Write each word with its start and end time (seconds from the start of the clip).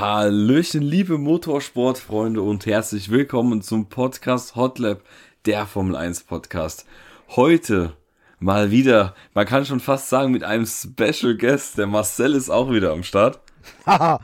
Hallöchen, 0.00 0.80
liebe 0.80 1.18
Motorsportfreunde 1.18 2.40
und 2.40 2.64
herzlich 2.64 3.10
willkommen 3.10 3.60
zum 3.60 3.90
Podcast 3.90 4.56
Hotlap, 4.56 5.02
der 5.44 5.66
Formel 5.66 5.94
1 5.94 6.22
Podcast. 6.22 6.86
Heute 7.28 7.92
mal 8.38 8.70
wieder, 8.70 9.14
man 9.34 9.44
kann 9.44 9.66
schon 9.66 9.78
fast 9.78 10.08
sagen, 10.08 10.32
mit 10.32 10.42
einem 10.42 10.64
Special 10.64 11.36
Guest. 11.36 11.76
Der 11.76 11.86
Marcel 11.86 12.34
ist 12.34 12.48
auch 12.48 12.72
wieder 12.72 12.92
am 12.92 13.02
Start. 13.02 13.40
Haha. 13.86 14.20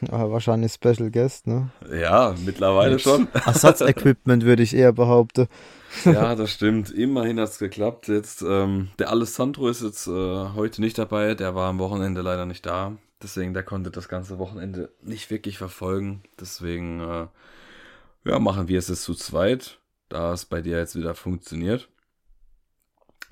wahrscheinlich 0.00 0.72
Special 0.72 1.10
Guest, 1.10 1.46
ne? 1.46 1.68
Ja, 1.92 2.34
mittlerweile 2.46 2.98
schon. 2.98 3.28
Ersatzequipment 3.34 4.46
würde 4.46 4.62
ich 4.62 4.74
eher 4.74 4.94
behaupten. 4.94 5.46
ja, 6.06 6.34
das 6.36 6.52
stimmt. 6.52 6.90
Immerhin 6.90 7.38
hat 7.38 7.50
es 7.50 7.58
geklappt. 7.58 8.08
Jetzt, 8.08 8.40
ähm, 8.40 8.88
der 8.98 9.10
Alessandro 9.10 9.68
ist 9.68 9.82
jetzt 9.82 10.06
äh, 10.06 10.10
heute 10.10 10.80
nicht 10.80 10.96
dabei. 10.96 11.34
Der 11.34 11.54
war 11.54 11.68
am 11.68 11.80
Wochenende 11.80 12.22
leider 12.22 12.46
nicht 12.46 12.64
da. 12.64 12.96
Deswegen, 13.22 13.54
der 13.54 13.62
konnte 13.62 13.90
das 13.90 14.08
ganze 14.08 14.38
Wochenende 14.38 14.92
nicht 15.02 15.30
wirklich 15.30 15.58
verfolgen. 15.58 16.22
Deswegen, 16.40 17.00
äh, 17.00 17.26
ja, 18.24 18.38
machen 18.38 18.68
wir 18.68 18.78
es 18.78 18.88
jetzt 18.88 19.04
zu 19.04 19.14
zweit, 19.14 19.78
da 20.08 20.32
es 20.32 20.44
bei 20.44 20.60
dir 20.60 20.78
jetzt 20.78 20.96
wieder 20.96 21.14
funktioniert. 21.14 21.88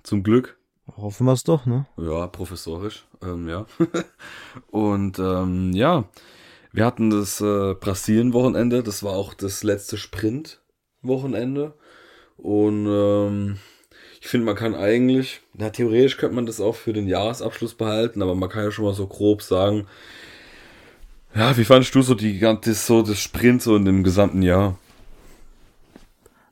Zum 0.03 0.23
Glück. 0.23 0.59
Hoffen 0.97 1.27
wir 1.27 1.33
es 1.33 1.45
doch, 1.45 1.67
ne? 1.67 1.87
Ja, 1.97 2.27
professorisch, 2.27 3.07
ähm, 3.23 3.49
ja. 3.49 3.67
Und 4.71 5.19
ähm, 5.19 5.73
ja, 5.73 6.09
wir 6.73 6.85
hatten 6.85 7.11
das 7.11 7.41
äh, 7.41 7.75
Brasilien-Wochenende, 7.75 8.83
das 8.83 9.03
war 9.03 9.13
auch 9.13 9.35
das 9.35 9.63
letzte 9.63 9.97
Sprint-Wochenende. 9.99 11.75
Und 12.37 12.87
ähm, 12.89 13.59
ich 14.21 14.29
finde, 14.29 14.47
man 14.47 14.55
kann 14.55 14.75
eigentlich, 14.75 15.41
na, 15.55 15.71
theoretisch 15.71 16.19
könnte 16.19 16.37
man 16.37 16.47
das 16.47 16.61
auch 16.61 16.75
für 16.75 16.93
den 16.93 17.09
Jahresabschluss 17.09 17.75
behalten, 17.75 18.23
aber 18.23 18.35
man 18.35 18.51
kann 18.51 18.65
ja 18.65 18.71
schon 18.71 18.85
mal 18.85 18.95
so 18.95 19.07
grob 19.07 19.43
sagen, 19.43 19.87
ja, 21.35 21.57
wie 21.57 21.65
fandest 21.65 21.95
du 21.95 22.03
so 22.03 22.15
die 22.15 22.39
ganze, 22.39 22.75
so 22.75 23.03
das 23.03 23.19
Sprint 23.19 23.63
so 23.63 23.77
in 23.77 23.85
dem 23.85 24.03
gesamten 24.03 24.43
Jahr? 24.43 24.77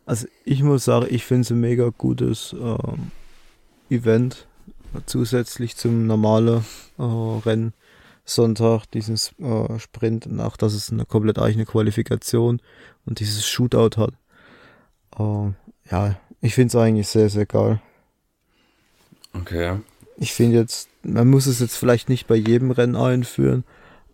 Also 0.07 0.27
ich 0.45 0.63
muss 0.63 0.85
sagen, 0.85 1.07
ich 1.11 1.25
finde 1.25 1.43
es 1.43 1.51
ein 1.51 1.61
mega 1.61 1.91
gutes 1.97 2.55
ähm, 2.59 3.11
Event, 3.91 4.47
zusätzlich 5.05 5.77
zum 5.77 6.07
normalen 6.07 6.65
äh, 6.99 7.03
Rennen. 7.03 7.75
Sonntag, 8.25 8.85
diesen 8.91 9.17
äh, 9.41 9.79
Sprint, 9.79 10.31
nach 10.31 10.59
dass 10.59 10.75
es 10.75 10.93
eine 10.93 11.07
komplett 11.07 11.39
eigene 11.39 11.65
Qualifikation 11.65 12.61
und 13.07 13.21
dieses 13.21 13.47
Shootout 13.47 13.97
hat. 13.97 14.13
Äh, 15.19 15.53
ja, 15.91 16.17
ich 16.41 16.55
finde 16.55 16.69
es 16.69 16.77
eigentlich 16.77 17.09
sehr, 17.09 17.29
sehr 17.29 17.47
geil. 17.47 17.81
Okay. 19.33 19.77
Ich 20.17 20.33
finde 20.33 20.59
jetzt, 20.59 20.89
man 21.03 21.29
muss 21.29 21.47
es 21.47 21.61
jetzt 21.61 21.77
vielleicht 21.77 22.09
nicht 22.09 22.27
bei 22.27 22.35
jedem 22.35 22.71
Rennen 22.71 22.97
einführen, 22.97 23.65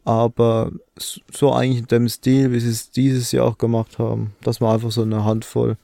aber 0.05 0.71
so 0.97 1.53
eigentlich 1.53 1.81
in 1.81 1.87
dem 1.87 2.09
Stil, 2.09 2.53
wie 2.53 2.61
sie 2.61 2.71
es 2.71 2.91
dieses 2.91 3.33
Jahr 3.33 3.47
auch 3.47 3.59
gemacht 3.59 3.99
haben, 3.99 4.35
dass 4.43 4.61
man 4.61 4.75
einfach 4.75 4.91
so 4.91 5.03
eine 5.03 5.25
Handvoll 5.25 5.77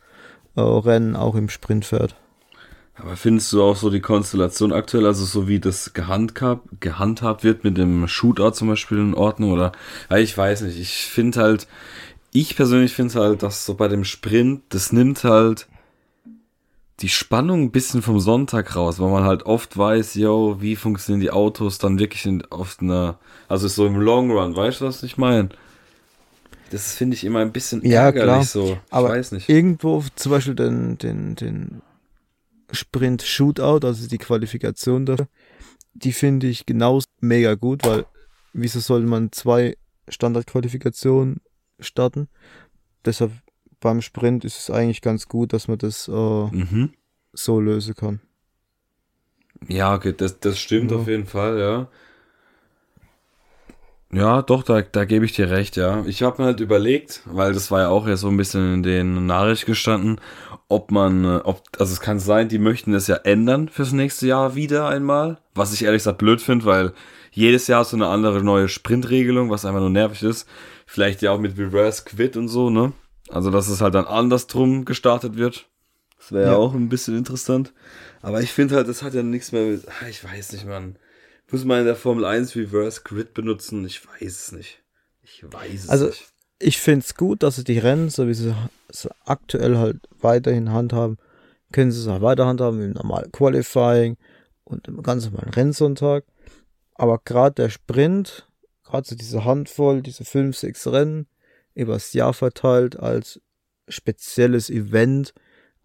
äh, 0.57 0.61
Rennen 0.61 1.17
auch 1.17 1.35
im 1.35 1.49
Sprint 1.49 1.85
fährt. 1.85 2.15
Aber 2.97 3.17
findest 3.17 3.53
du 3.53 3.63
auch 3.63 3.77
so 3.77 3.89
die 3.89 4.01
Konstellation 4.01 4.73
aktuell, 4.73 5.07
also 5.07 5.25
so 5.25 5.49
wie 5.49 5.59
das 5.59 5.95
gehandhabt, 5.95 6.69
gehandhabt 6.81 7.45
wird 7.45 7.65
mit 7.65 7.79
dem 7.79 8.07
Shootout 8.09 8.51
zum 8.51 8.69
Beispiel 8.69 8.99
in 8.99 9.15
Ordnung 9.15 9.53
oder, 9.53 9.73
ja, 10.11 10.19
ich 10.19 10.37
weiß 10.37 10.63
nicht, 10.63 10.79
ich 10.79 11.07
finde 11.07 11.41
halt, 11.41 11.67
ich 12.33 12.57
persönlich 12.57 12.93
finde 12.93 13.15
halt, 13.15 13.43
dass 13.43 13.65
so 13.65 13.75
bei 13.75 13.89
dem 13.89 14.05
Sprint, 14.05 14.63
das 14.69 14.93
nimmt 14.93 15.25
halt 15.25 15.67
die 17.01 17.09
Spannung 17.09 17.63
ein 17.63 17.71
bisschen 17.71 18.03
vom 18.03 18.21
Sonntag 18.21 18.77
raus, 18.77 18.99
weil 18.99 19.11
man 19.11 19.25
halt 19.25 19.45
oft 19.45 19.77
weiß, 19.77 20.15
yo, 20.15 20.61
wie 20.61 20.77
funktionieren 20.77 21.21
die 21.21 21.31
Autos 21.31 21.79
dann 21.79 21.99
wirklich 21.99 22.27
in, 22.27 22.45
auf 22.51 22.77
einer, 22.81 23.19
also 23.49 23.69
so 23.69 23.87
im 23.87 23.97
Long 23.97 24.31
Run, 24.31 24.55
weißt 24.55 24.81
du, 24.81 24.85
was 24.85 25.03
ich 25.03 25.17
meine? 25.17 25.49
Das 26.71 26.95
finde 26.95 27.17
ich 27.17 27.25
immer 27.25 27.41
ein 27.41 27.53
bisschen 27.53 27.85
ja, 27.85 28.03
ärgerlich 28.03 28.25
klar. 28.27 28.45
so. 28.45 28.73
Ich 28.73 28.79
Aber 28.93 29.09
weiß 29.09 29.33
nicht. 29.33 29.49
Irgendwo 29.49 30.05
zum 30.15 30.31
Beispiel 30.31 30.55
den, 30.55 30.99
den, 30.99 31.35
den 31.35 31.83
Sprint 32.71 33.23
Shootout, 33.23 33.87
also 33.87 34.07
die 34.07 34.19
Qualifikation 34.19 35.07
dafür, 35.07 35.27
die 35.95 36.13
finde 36.13 36.47
ich 36.47 36.67
genauso 36.67 37.07
mega 37.21 37.55
gut, 37.55 37.85
weil 37.85 38.07
wieso 38.53 38.79
soll 38.79 39.03
man 39.03 39.33
zwei 39.33 39.77
Standardqualifikationen 40.09 41.41
starten? 41.81 42.29
Deshalb 43.05 43.33
beim 43.81 44.03
Sprint 44.03 44.45
ist 44.45 44.59
es 44.59 44.71
eigentlich 44.71 45.03
ganz 45.03 45.29
gut, 45.29 45.53
dass 45.53 45.69
man 45.69 45.79
das 45.79 46.09
äh, 46.09 46.13
mhm. 46.13 46.93
so 47.33 47.61
lösen 47.61 47.95
kann. 47.95 48.21
Ja, 49.69 49.95
okay, 49.95 50.15
das, 50.17 50.41
das 50.41 50.59
stimmt 50.59 50.91
ja. 50.91 50.99
auf 50.99 51.09
jeden 51.09 51.27
Fall, 51.27 51.59
ja. 51.59 51.89
Ja, 54.13 54.43
doch, 54.43 54.65
da, 54.65 54.83
da 54.83 55.05
gebe 55.05 55.25
ich 55.25 55.35
dir 55.35 55.51
recht, 55.51 55.77
ja. 55.77 56.05
Ich 56.05 56.23
habe 56.23 56.43
mir 56.43 56.47
halt 56.47 56.61
überlegt, 56.61 57.23
weil 57.27 57.53
das 57.53 57.71
war 57.71 57.81
ja 57.81 57.89
auch 57.91 58.09
ja 58.09 58.17
so 58.17 58.27
ein 58.27 58.37
bisschen 58.37 58.75
in 58.75 58.83
den 58.83 59.27
Nachrichten 59.27 59.71
gestanden, 59.71 60.21
ob 60.69 60.91
man, 60.91 61.25
äh, 61.25 61.41
ob, 61.45 61.63
also 61.79 61.93
es 61.93 62.01
kann 62.01 62.19
sein, 62.19 62.49
die 62.49 62.59
möchten 62.59 62.93
das 62.93 63.07
ja 63.07 63.17
ändern 63.17 63.69
fürs 63.69 63.93
nächste 63.93 64.27
Jahr 64.27 64.57
wieder 64.57 64.89
einmal, 64.89 65.39
was 65.55 65.73
ich 65.73 65.85
ehrlich 65.85 66.01
gesagt 66.01 66.19
blöd 66.19 66.41
finde, 66.41 66.65
weil 66.65 66.93
jedes 67.31 67.69
Jahr 67.69 67.85
so 67.85 67.97
eine 67.97 68.09
andere 68.09 68.43
neue 68.43 68.69
Sprintregelung, 68.69 69.51
was 69.51 69.65
einfach 69.65 69.81
nur 69.81 69.91
nervig 69.91 70.25
ist. 70.25 70.49
Vielleicht 70.87 71.23
ja 71.23 71.31
auch 71.31 71.39
mit 71.39 71.57
Reverse 71.57 72.03
Quit 72.05 72.37
und 72.37 72.49
so, 72.49 72.69
ne? 72.69 72.93
Also, 73.31 73.51
dass 73.51 73.69
es 73.69 73.81
halt 73.81 73.95
dann 73.95 74.07
andersrum 74.07 74.85
gestartet 74.85 75.37
wird. 75.37 75.69
Das 76.19 76.33
wäre 76.33 76.45
ja. 76.45 76.51
ja. 76.53 76.57
auch 76.57 76.75
ein 76.75 76.89
bisschen 76.89 77.17
interessant. 77.17 77.73
Aber 78.23 78.43
ich 78.43 78.53
finde 78.53 78.77
halt, 78.77 78.89
das 78.89 79.03
hat 79.03 79.15
ja 79.15 79.23
nichts 79.23 79.53
mehr 79.53 79.65
mit, 79.65 79.87
ah, 79.89 80.09
ich 80.09 80.23
weiß 80.23 80.53
nicht, 80.53 80.67
man. 80.67 80.97
Muss 81.51 81.65
man 81.65 81.81
in 81.81 81.87
der 81.87 81.97
Formel 81.97 82.25
1 82.25 82.55
Reverse 82.55 83.01
Grid 83.03 83.35
benutzen? 83.35 83.85
Ich 83.85 84.07
weiß 84.07 84.23
es 84.23 84.53
nicht. 84.53 84.83
Ich 85.23 85.43
weiß 85.45 85.85
es 85.85 85.89
also, 85.89 86.07
nicht. 86.07 86.29
Ich 86.61 86.79
finde 86.79 87.05
es 87.05 87.15
gut, 87.15 87.43
dass 87.43 87.57
sie 87.57 87.65
die 87.65 87.79
Rennen, 87.79 88.11
so 88.11 88.29
wie 88.29 88.35
sie 88.35 88.55
es 88.89 89.09
aktuell 89.25 89.79
halt 89.79 89.99
weiterhin 90.21 90.73
handhaben, 90.73 91.17
können 91.73 91.91
sie 91.91 92.01
es 92.01 92.07
auch 92.07 92.21
weiter 92.21 92.47
handhaben 92.47 92.83
im 92.83 92.93
normalen 92.93 93.33
Qualifying 93.33 94.17
und 94.65 94.87
im 94.89 95.03
ganz 95.03 95.25
normalen 95.25 95.51
Rennsonntag. 95.51 96.25
Aber 96.95 97.19
gerade 97.19 97.55
der 97.55 97.71
Sprint, 97.71 98.47
gerade 98.85 99.09
so 99.09 99.17
diese 99.17 99.45
Handvoll, 99.45 100.03
diese 100.03 100.25
fünf, 100.25 100.57
sechs 100.57 100.87
Rennen, 100.87 101.27
übers 101.75 102.13
Jahr 102.13 102.35
verteilt 102.35 102.99
als 102.99 103.41
spezielles 103.89 104.71
Event. 104.71 105.35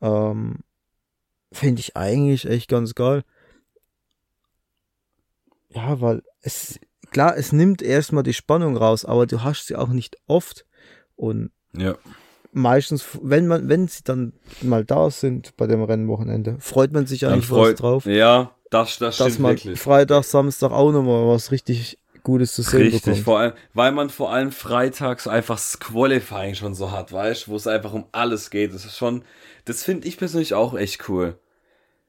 Ähm, 0.01 0.59
Finde 1.51 1.79
ich 1.79 1.96
eigentlich 1.96 2.46
echt 2.46 2.69
ganz 2.69 2.96
geil. 2.96 3.23
Ja, 5.69 6.01
weil 6.01 6.24
es, 6.41 6.79
klar, 7.12 7.38
es 7.38 7.51
nimmt 7.51 7.81
erstmal 7.81 8.24
die 8.24 8.34
Spannung 8.34 8.78
raus, 8.78 9.06
aber 9.06 9.25
du 9.25 9.44
hast 9.44 9.68
sie 9.68 9.75
auch 9.75 9.90
nicht 9.90 10.18
oft. 10.28 10.66
Und 11.16 11.51
ja. 11.74 11.95
meistens, 12.51 13.06
wenn 13.22 13.47
man, 13.47 13.69
wenn 13.69 13.88
sie 13.88 14.03
dann 14.03 14.34
mal 14.62 14.85
da 14.85 15.09
sind 15.09 15.56
bei 15.57 15.68
dem 15.68 15.84
Rennwochenende, 15.84 16.57
freut 16.59 16.91
man 16.91 17.07
sich 17.07 17.25
eigentlich 17.25 17.47
freut, 17.47 17.74
was 17.74 17.79
drauf. 17.79 18.06
Ja, 18.06 18.56
das, 18.69 18.97
das 18.97 19.18
dass 19.18 19.40
man 19.40 19.51
wirklich. 19.51 19.79
Freitag, 19.79 20.24
Samstag 20.24 20.72
auch 20.72 20.91
nochmal 20.91 21.28
was 21.28 21.51
richtig 21.51 22.00
Gutes 22.25 22.56
zu 22.56 22.63
sehen 22.63 22.81
Richtig, 22.81 23.03
bekommt. 23.03 23.24
vor 23.24 23.40
allem, 23.40 23.53
weil 23.74 23.94
man 23.94 24.09
vor 24.09 24.34
allem 24.34 24.52
freitags 24.52 25.28
einfach 25.28 25.56
das 25.56 25.80
Qualifying 25.80 26.56
schon 26.56 26.75
so 26.75 26.91
hat, 26.91 27.13
weißt 27.13 27.47
wo 27.47 27.56
es 27.56 27.68
einfach 27.68 27.94
um 27.94 28.06
alles 28.12 28.50
geht. 28.50 28.74
Das 28.74 28.84
ist 28.84 28.97
schon, 28.97 29.24
das 29.63 29.84
finde 29.84 30.08
ich 30.08 30.18
persönlich 30.18 30.53
auch 30.53 30.74
echt 30.74 31.08
cool. 31.08 31.40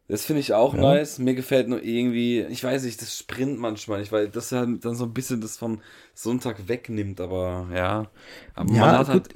Das 0.08 0.24
finde 0.24 0.40
ich 0.40 0.54
auch 0.54 0.74
ja. 0.74 0.80
nice. 0.80 1.18
Mir 1.18 1.34
gefällt 1.34 1.68
nur 1.68 1.82
irgendwie, 1.82 2.40
ich 2.40 2.64
weiß 2.64 2.84
nicht, 2.84 3.00
das 3.02 3.16
Sprint 3.16 3.58
manchmal 3.58 4.00
nicht, 4.00 4.10
weil 4.10 4.28
das 4.28 4.50
ja 4.50 4.64
dann 4.64 4.94
so 4.94 5.04
ein 5.04 5.12
bisschen 5.12 5.40
das 5.40 5.56
vom 5.56 5.80
Sonntag 6.14 6.66
wegnimmt, 6.68 7.20
aber 7.20 7.68
ja. 7.74 8.10
Aber 8.54 8.72
ja, 8.72 8.80
man 8.80 8.90
hat 8.90 9.06
gut. 9.06 9.08
halt. 9.08 9.34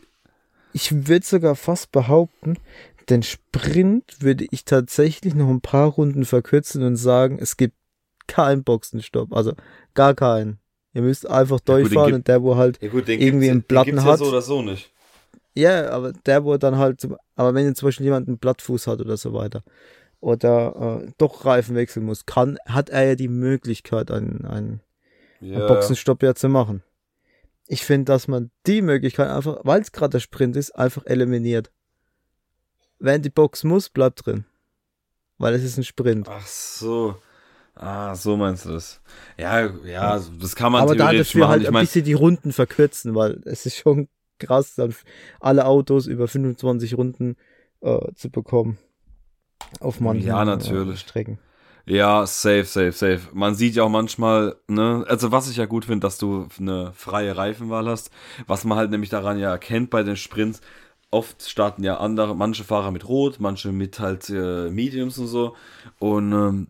Ich 0.72 1.08
würde 1.08 1.26
sogar 1.26 1.56
fast 1.56 1.92
behaupten, 1.92 2.56
den 3.08 3.22
Sprint 3.22 4.22
würde 4.22 4.46
ich 4.50 4.64
tatsächlich 4.64 5.34
noch 5.34 5.48
ein 5.48 5.60
paar 5.60 5.88
Runden 5.88 6.24
verkürzen 6.24 6.84
und 6.84 6.96
sagen, 6.96 7.38
es 7.40 7.56
gibt 7.56 7.74
keinen 8.28 8.62
Boxenstopp, 8.62 9.32
also 9.32 9.52
gar 9.94 10.14
keinen. 10.14 10.60
Ihr 10.92 11.02
müsst 11.02 11.28
einfach 11.28 11.60
durchfahren 11.60 12.10
ja, 12.10 12.16
und 12.16 12.28
der, 12.28 12.42
wo 12.42 12.56
halt 12.56 12.82
ja, 12.82 12.88
gut, 12.88 13.08
irgendwie 13.08 13.50
einen 13.50 13.62
Platten 13.62 14.02
hat. 14.02 14.10
Ja 14.12 14.16
so 14.16 14.26
oder 14.26 14.42
so 14.42 14.62
nicht. 14.62 14.92
Ja, 15.54 15.90
aber 15.90 16.12
der, 16.12 16.44
wo 16.44 16.56
dann 16.56 16.78
halt, 16.78 17.06
aber 17.36 17.54
wenn 17.54 17.66
jetzt 17.66 17.78
zum 17.78 17.88
Beispiel 17.88 18.06
jemand 18.06 18.28
einen 18.28 18.38
Blattfuß 18.38 18.86
hat 18.86 19.00
oder 19.00 19.16
so 19.16 19.32
weiter, 19.32 19.62
oder 20.20 21.02
äh, 21.02 21.12
doch 21.18 21.44
Reifen 21.44 21.74
wechseln 21.74 22.04
muss, 22.04 22.26
kann, 22.26 22.58
hat 22.66 22.90
er 22.90 23.04
ja 23.04 23.14
die 23.14 23.28
Möglichkeit, 23.28 24.10
einen, 24.10 24.44
einen, 24.44 24.80
yeah. 25.40 25.58
einen 25.58 25.68
Boxenstopp 25.68 26.22
ja 26.22 26.34
zu 26.34 26.48
machen. 26.48 26.82
Ich 27.66 27.84
finde, 27.84 28.06
dass 28.06 28.28
man 28.28 28.50
die 28.66 28.82
Möglichkeit 28.82 29.28
einfach, 29.28 29.60
weil 29.62 29.80
es 29.80 29.92
gerade 29.92 30.12
der 30.12 30.20
Sprint 30.20 30.56
ist, 30.56 30.72
einfach 30.72 31.06
eliminiert. 31.06 31.70
Wenn 32.98 33.22
die 33.22 33.30
Box 33.30 33.64
muss, 33.64 33.88
bleibt 33.88 34.26
drin. 34.26 34.44
Weil 35.38 35.54
es 35.54 35.62
ist 35.62 35.78
ein 35.78 35.84
Sprint. 35.84 36.28
Ach 36.28 36.46
so. 36.46 37.16
Ah, 37.82 38.14
so 38.14 38.36
meinst 38.36 38.66
du 38.66 38.72
das. 38.72 39.00
Ja, 39.38 39.66
ja, 39.86 40.20
das 40.38 40.54
kann 40.54 40.70
man 40.70 40.82
Aber 40.82 40.94
da 40.94 41.12
dafür 41.12 41.48
halt 41.48 41.62
ich 41.62 41.70
mein, 41.70 41.80
ein 41.80 41.84
bisschen 41.86 42.04
die 42.04 42.12
Runden 42.12 42.52
verkürzen, 42.52 43.14
weil 43.14 43.40
es 43.46 43.64
ist 43.64 43.78
schon 43.78 44.08
krass, 44.38 44.74
dann 44.74 44.94
alle 45.40 45.64
Autos 45.64 46.06
über 46.06 46.28
25 46.28 46.98
Runden 46.98 47.36
äh, 47.80 48.12
zu 48.14 48.30
bekommen. 48.30 48.76
Auf 49.80 49.98
manchen 49.98 50.26
ja, 50.26 50.44
natürlich. 50.44 50.96
Äh, 50.96 51.08
Strecken. 51.08 51.38
Ja, 51.86 52.26
safe, 52.26 52.64
safe, 52.64 52.92
safe. 52.92 53.20
Man 53.32 53.54
sieht 53.54 53.76
ja 53.76 53.84
auch 53.84 53.88
manchmal, 53.88 54.56
ne, 54.68 55.02
also 55.08 55.32
was 55.32 55.48
ich 55.50 55.56
ja 55.56 55.64
gut 55.64 55.86
finde, 55.86 56.00
dass 56.00 56.18
du 56.18 56.48
eine 56.58 56.92
freie 56.92 57.34
Reifenwahl 57.34 57.88
hast. 57.88 58.10
Was 58.46 58.64
man 58.64 58.76
halt 58.76 58.90
nämlich 58.90 59.08
daran 59.08 59.38
ja 59.38 59.50
erkennt 59.50 59.88
bei 59.88 60.02
den 60.02 60.16
Sprints, 60.16 60.60
oft 61.10 61.48
starten 61.48 61.82
ja 61.82 61.96
andere, 61.96 62.36
manche 62.36 62.62
Fahrer 62.62 62.90
mit 62.90 63.08
Rot, 63.08 63.40
manche 63.40 63.72
mit 63.72 64.00
halt 64.00 64.28
äh, 64.28 64.68
Mediums 64.70 65.16
und 65.16 65.28
so. 65.28 65.56
Und 65.98 66.32
ähm, 66.32 66.66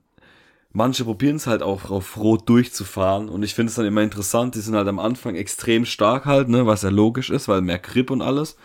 manche 0.73 1.05
probieren 1.05 1.37
es 1.37 1.47
halt 1.47 1.63
auch 1.63 1.91
auf 1.91 2.17
Rot 2.17 2.49
durchzufahren. 2.49 3.29
Und 3.29 3.43
ich 3.43 3.55
finde 3.55 3.71
es 3.71 3.77
dann 3.77 3.87
immer 3.87 4.03
interessant, 4.03 4.55
die 4.55 4.61
sind 4.61 4.75
halt 4.75 4.89
am 4.89 4.99
Anfang 4.99 5.35
extrem 5.35 5.85
stark 5.85 6.27
halt, 6.27 6.49
ne, 6.49 6.67
was 6.67 6.83
ja 6.83 6.91
logisch 6.91 7.31
ist, 7.31 7.49
weil 7.49 7.61
mehr 7.61 7.79
Grip 7.79 8.11
und 8.11 8.23
alles. 8.23 8.57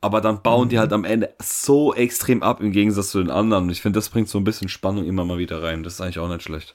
Aber 0.00 0.20
dann 0.20 0.42
bauen 0.42 0.66
mhm. 0.66 0.70
die 0.70 0.78
halt 0.78 0.92
am 0.92 1.04
Ende 1.04 1.34
so 1.42 1.94
extrem 1.94 2.42
ab 2.42 2.60
im 2.60 2.72
Gegensatz 2.72 3.10
zu 3.10 3.18
den 3.18 3.30
anderen. 3.30 3.64
Und 3.64 3.70
ich 3.70 3.82
finde, 3.82 3.98
das 3.98 4.08
bringt 4.08 4.28
so 4.28 4.38
ein 4.38 4.44
bisschen 4.44 4.68
Spannung 4.68 5.04
immer 5.04 5.24
mal 5.24 5.38
wieder 5.38 5.62
rein. 5.62 5.82
Das 5.82 5.94
ist 5.94 6.00
eigentlich 6.00 6.18
auch 6.18 6.28
nicht 6.28 6.42
schlecht. 6.42 6.74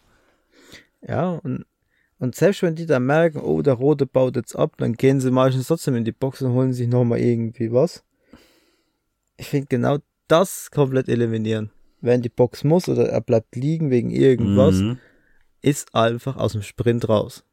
Ja, 1.07 1.39
und, 1.43 1.65
und 2.19 2.35
selbst 2.35 2.61
wenn 2.61 2.75
die 2.75 2.85
dann 2.85 3.05
merken, 3.05 3.39
oh, 3.39 3.61
der 3.61 3.73
Rote 3.73 4.05
baut 4.05 4.35
jetzt 4.35 4.55
ab, 4.55 4.73
dann 4.77 4.93
gehen 4.93 5.19
sie 5.19 5.31
meistens 5.31 5.67
trotzdem 5.67 5.95
in 5.95 6.05
die 6.05 6.11
Box 6.11 6.41
und 6.41 6.53
holen 6.53 6.73
sich 6.73 6.87
nochmal 6.87 7.19
irgendwie 7.19 7.71
was. 7.71 8.03
Ich 9.37 9.47
finde 9.47 9.67
genau 9.67 9.97
das 10.27 10.69
komplett 10.71 11.09
eliminieren. 11.09 11.71
Wenn 12.05 12.21
die 12.21 12.29
Box 12.29 12.63
muss 12.63 12.87
oder 12.87 13.09
er 13.09 13.21
bleibt 13.21 13.55
liegen 13.55 13.89
wegen 13.89 14.11
irgendwas, 14.11 14.75
mhm. 14.75 14.99
ist 15.61 15.95
einfach 15.95 16.37
aus 16.37 16.53
dem 16.53 16.61
Sprint 16.61 17.09
raus. 17.09 17.43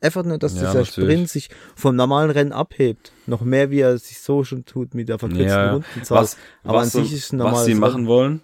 Einfach 0.00 0.24
nur, 0.24 0.38
dass 0.38 0.54
ja, 0.54 0.60
dieser 0.60 0.74
natürlich. 0.80 1.08
Sprint 1.08 1.28
sich 1.28 1.50
vom 1.74 1.96
normalen 1.96 2.30
Rennen 2.30 2.52
abhebt. 2.52 3.10
Noch 3.26 3.40
mehr, 3.40 3.70
wie 3.72 3.80
er 3.80 3.98
sich 3.98 4.20
so 4.20 4.44
schon 4.44 4.64
tut 4.64 4.94
mit 4.94 5.08
der 5.08 5.18
verkürzten 5.18 5.48
ja, 5.48 5.72
Rundenzahl. 5.72 6.22
Was, 6.22 6.36
Aber 6.62 6.78
was, 6.78 6.94
an 6.94 7.02
sich 7.02 7.12
ist 7.12 7.32
ein 7.32 7.40
Was 7.40 7.64
sie 7.64 7.74
machen 7.74 8.06
wollen, 8.06 8.40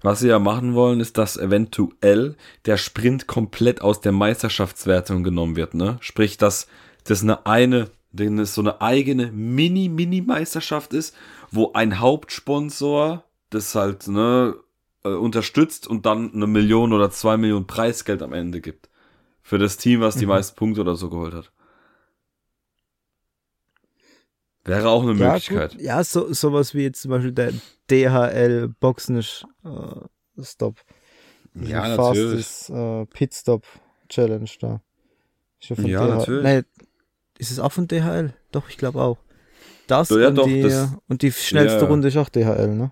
was 0.00 0.20
sie 0.20 0.28
ja 0.28 0.38
machen 0.38 0.74
wollen, 0.74 1.00
ist, 1.00 1.18
dass 1.18 1.36
eventuell 1.36 2.36
der 2.64 2.78
Sprint 2.78 3.26
komplett 3.26 3.82
aus 3.82 4.00
der 4.00 4.12
Meisterschaftswertung 4.12 5.22
genommen 5.22 5.56
wird, 5.56 5.74
ne? 5.74 5.98
Sprich, 6.00 6.38
dass 6.38 6.66
das 7.04 7.22
eine 7.22 7.46
eine, 7.46 7.90
denn 8.12 8.38
es 8.38 8.54
so 8.54 8.62
eine 8.62 8.80
eigene 8.80 9.30
Mini-Mini-Meisterschaft 9.32 10.94
ist, 10.94 11.14
wo 11.50 11.72
ein 11.72 12.00
Hauptsponsor 12.00 13.24
das 13.50 13.74
halt, 13.74 14.08
ne, 14.08 14.54
äh, 15.04 15.08
unterstützt 15.08 15.86
und 15.86 16.06
dann 16.06 16.32
eine 16.32 16.46
Million 16.46 16.92
oder 16.92 17.10
zwei 17.10 17.36
Millionen 17.36 17.66
Preisgeld 17.66 18.22
am 18.22 18.32
Ende 18.32 18.60
gibt. 18.60 18.88
Für 19.42 19.58
das 19.58 19.76
Team, 19.76 20.00
was 20.00 20.16
die 20.16 20.26
mhm. 20.26 20.32
meisten 20.32 20.56
Punkte 20.56 20.80
oder 20.82 20.96
so 20.96 21.08
geholt 21.08 21.34
hat. 21.34 21.52
Wäre 24.64 24.90
auch 24.90 25.02
eine 25.02 25.18
ja, 25.18 25.32
Möglichkeit. 25.32 25.72
Gut. 25.72 25.80
Ja, 25.80 26.04
so, 26.04 26.32
sowas 26.32 26.74
wie 26.74 26.82
jetzt 26.82 27.00
zum 27.00 27.10
Beispiel 27.10 27.32
der 27.32 27.52
DHL 27.90 28.68
Boxnisch 28.80 29.44
äh, 29.64 30.42
Stop. 30.42 30.76
Ja, 31.54 31.88
natürlich. 31.88 32.44
Fastest 32.44 32.70
äh, 32.70 33.06
Pitstop 33.06 33.64
Challenge 34.08 34.50
da. 34.60 34.80
ja, 35.60 35.74
DHL. 35.74 36.08
natürlich. 36.08 36.42
Nee, 36.44 36.62
ist 37.38 37.50
es 37.50 37.58
auch 37.58 37.72
von 37.72 37.88
DHL? 37.88 38.34
Doch, 38.52 38.68
ich 38.68 38.76
glaube 38.76 39.00
auch. 39.00 39.18
Das, 39.86 40.10
ja, 40.10 40.28
und, 40.28 40.34
doch, 40.34 40.46
die, 40.46 40.60
das 40.60 40.90
und 41.08 41.22
die 41.22 41.32
schnellste 41.32 41.80
ja, 41.80 41.86
Runde 41.86 42.08
ist 42.08 42.16
auch 42.18 42.28
DHL, 42.28 42.74
ne? 42.74 42.90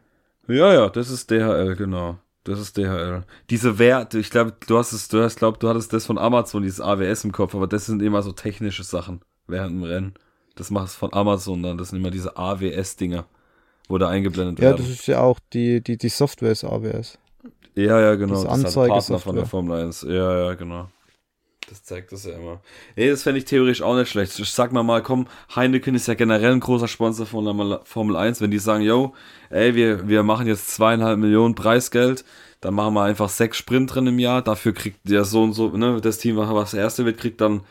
Ja, 0.49 0.73
ja, 0.73 0.89
das 0.89 1.11
ist 1.11 1.31
DHL, 1.31 1.77
genau. 1.77 2.19
Das 2.45 2.61
ist 2.61 2.77
DHL. 2.77 3.25
Diese 3.51 3.79
Werte, 3.79 4.19
ich 4.19 4.31
glaube, 4.31 4.55
du 4.67 4.79
hast 4.79 4.93
es, 4.93 5.09
du 5.09 5.23
hast, 5.23 5.37
glaub, 5.37 5.59
du 5.59 5.69
hattest 5.69 5.93
das 5.93 6.07
von 6.07 6.17
Amazon, 6.17 6.63
dieses 6.63 6.81
AWS 6.81 7.25
im 7.25 7.33
Kopf, 7.33 7.55
aber 7.55 7.67
das 7.67 7.87
sind 7.87 8.03
immer 8.03 8.23
so 8.23 8.33
technische 8.33 8.85
Sachen 8.85 9.21
während 9.49 9.73
dem 9.73 9.83
Rennen. 9.83 10.15
Das 10.55 10.71
macht 10.71 10.87
es 10.89 10.95
von 10.95 11.13
Amazon 11.13 11.63
dann, 11.63 11.77
das 11.77 11.91
sind 11.91 11.99
immer 11.99 12.11
diese 12.11 12.37
AWS-Dinger, 12.37 13.27
wo 13.89 13.99
da 13.99 14.09
eingeblendet 14.09 14.61
werden. 14.61 14.77
Ja, 14.77 14.83
das 14.83 14.89
ist 14.89 15.07
ja 15.07 15.21
auch 15.21 15.41
die, 15.53 15.83
die, 15.83 15.99
die 15.99 16.09
Software 16.09 16.53
ist 16.53 16.65
AWS. 16.65 17.19
Ja, 17.75 18.01
ja, 18.01 18.15
genau. 18.15 18.45
Das 18.45 18.59
ist 18.59 18.77
halt 18.77 18.89
Partner 18.89 19.19
von 19.19 19.37
der 19.37 19.47
Formel 19.47 19.85
1. 19.85 20.03
Ja, 20.09 20.47
ja, 20.47 20.55
genau. 20.55 20.89
Das 21.69 21.83
zeigt 21.83 22.13
das 22.13 22.25
ja 22.25 22.37
immer. 22.37 22.61
Nee, 22.95 23.11
das 23.11 23.25
fände 23.25 23.39
ich 23.39 23.45
theoretisch 23.45 23.83
auch 23.83 23.97
nicht 23.97 24.09
schlecht. 24.09 24.39
Ich 24.39 24.51
sag 24.51 24.73
mal 24.73 24.85
mal, 24.85 25.03
komm, 25.03 25.27
Heineken 25.55 25.97
ist 25.97 26.07
ja 26.07 26.15
generell 26.15 26.53
ein 26.53 26.61
großer 26.61 26.87
Sponsor 26.87 27.27
von 27.27 27.45
der 27.45 27.81
Formel 27.85 28.17
1. 28.17 28.41
Wenn 28.41 28.53
die 28.53 28.59
sagen, 28.59 28.85
yo, 28.85 29.15
ey, 29.51 29.75
wir, 29.75 30.09
wir 30.09 30.23
machen 30.23 30.47
jetzt 30.47 30.75
zweieinhalb 30.75 31.19
Millionen 31.19 31.57
Preisgeld, 31.57 32.25
dann 32.61 32.75
machen 32.75 32.95
wir 32.95 33.03
einfach 33.03 33.29
sechs 33.29 33.59
Sprint 33.59 33.95
drin 33.95 34.07
im 34.07 34.21
Jahr. 34.21 34.43
Dafür 34.43 34.75
kriegt 34.75 35.01
der 35.09 35.25
so 35.25 35.43
und 35.43 35.55
so, 35.55 35.71
ne, 35.77 36.01
das 36.01 36.19
Team, 36.19 36.37
was 36.37 36.49
das 36.49 36.75
erste 36.75 37.05
wird, 37.05 37.19
kriegt 37.19 37.41
dann 37.41 37.63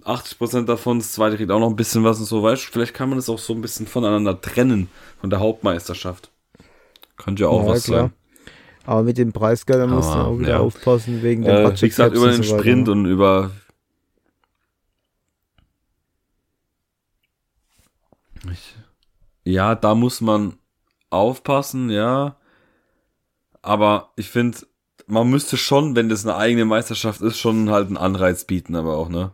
80% 0.00 0.64
davon, 0.64 0.98
das 0.98 1.12
zweite 1.12 1.36
kriegt 1.36 1.50
auch 1.50 1.60
noch 1.60 1.68
ein 1.68 1.76
bisschen 1.76 2.02
was 2.04 2.18
und 2.18 2.24
so, 2.24 2.42
weißt 2.42 2.64
Vielleicht 2.64 2.94
kann 2.94 3.10
man 3.10 3.18
das 3.18 3.28
auch 3.28 3.38
so 3.38 3.52
ein 3.52 3.60
bisschen 3.60 3.86
voneinander 3.86 4.40
trennen, 4.40 4.88
von 5.20 5.28
der 5.28 5.40
Hauptmeisterschaft. 5.40 6.30
Könnte 7.18 7.42
ja 7.42 7.48
auch 7.48 7.64
ja, 7.64 7.68
was 7.68 7.84
klar. 7.84 8.00
sein. 8.00 8.12
Aber 8.84 9.02
mit 9.02 9.18
dem 9.18 9.32
Preisgeld 9.32 9.88
musst 9.88 10.12
du 10.12 10.18
auch 10.18 10.38
wieder 10.38 10.50
ja. 10.50 10.58
aufpassen 10.58 11.22
wegen 11.22 11.42
dem 11.42 11.50
äh, 11.50 11.80
Wie 11.80 11.88
gesagt, 11.88 12.16
über 12.16 12.30
den 12.30 12.42
so 12.42 12.58
Sprint 12.58 12.88
und 12.88 13.06
über. 13.06 13.50
Ich, 18.50 18.74
ja, 19.44 19.74
da 19.74 19.94
muss 19.94 20.20
man 20.20 20.54
aufpassen, 21.10 21.90
ja. 21.90 22.36
Aber 23.60 24.10
ich 24.16 24.28
finde, 24.28 24.58
man 25.06 25.30
müsste 25.30 25.56
schon, 25.56 25.94
wenn 25.94 26.08
das 26.08 26.26
eine 26.26 26.36
eigene 26.36 26.64
Meisterschaft 26.64 27.20
ist, 27.20 27.38
schon 27.38 27.70
halt 27.70 27.86
einen 27.86 27.96
Anreiz 27.96 28.44
bieten, 28.44 28.74
aber 28.74 28.96
auch, 28.96 29.08
ne? 29.08 29.30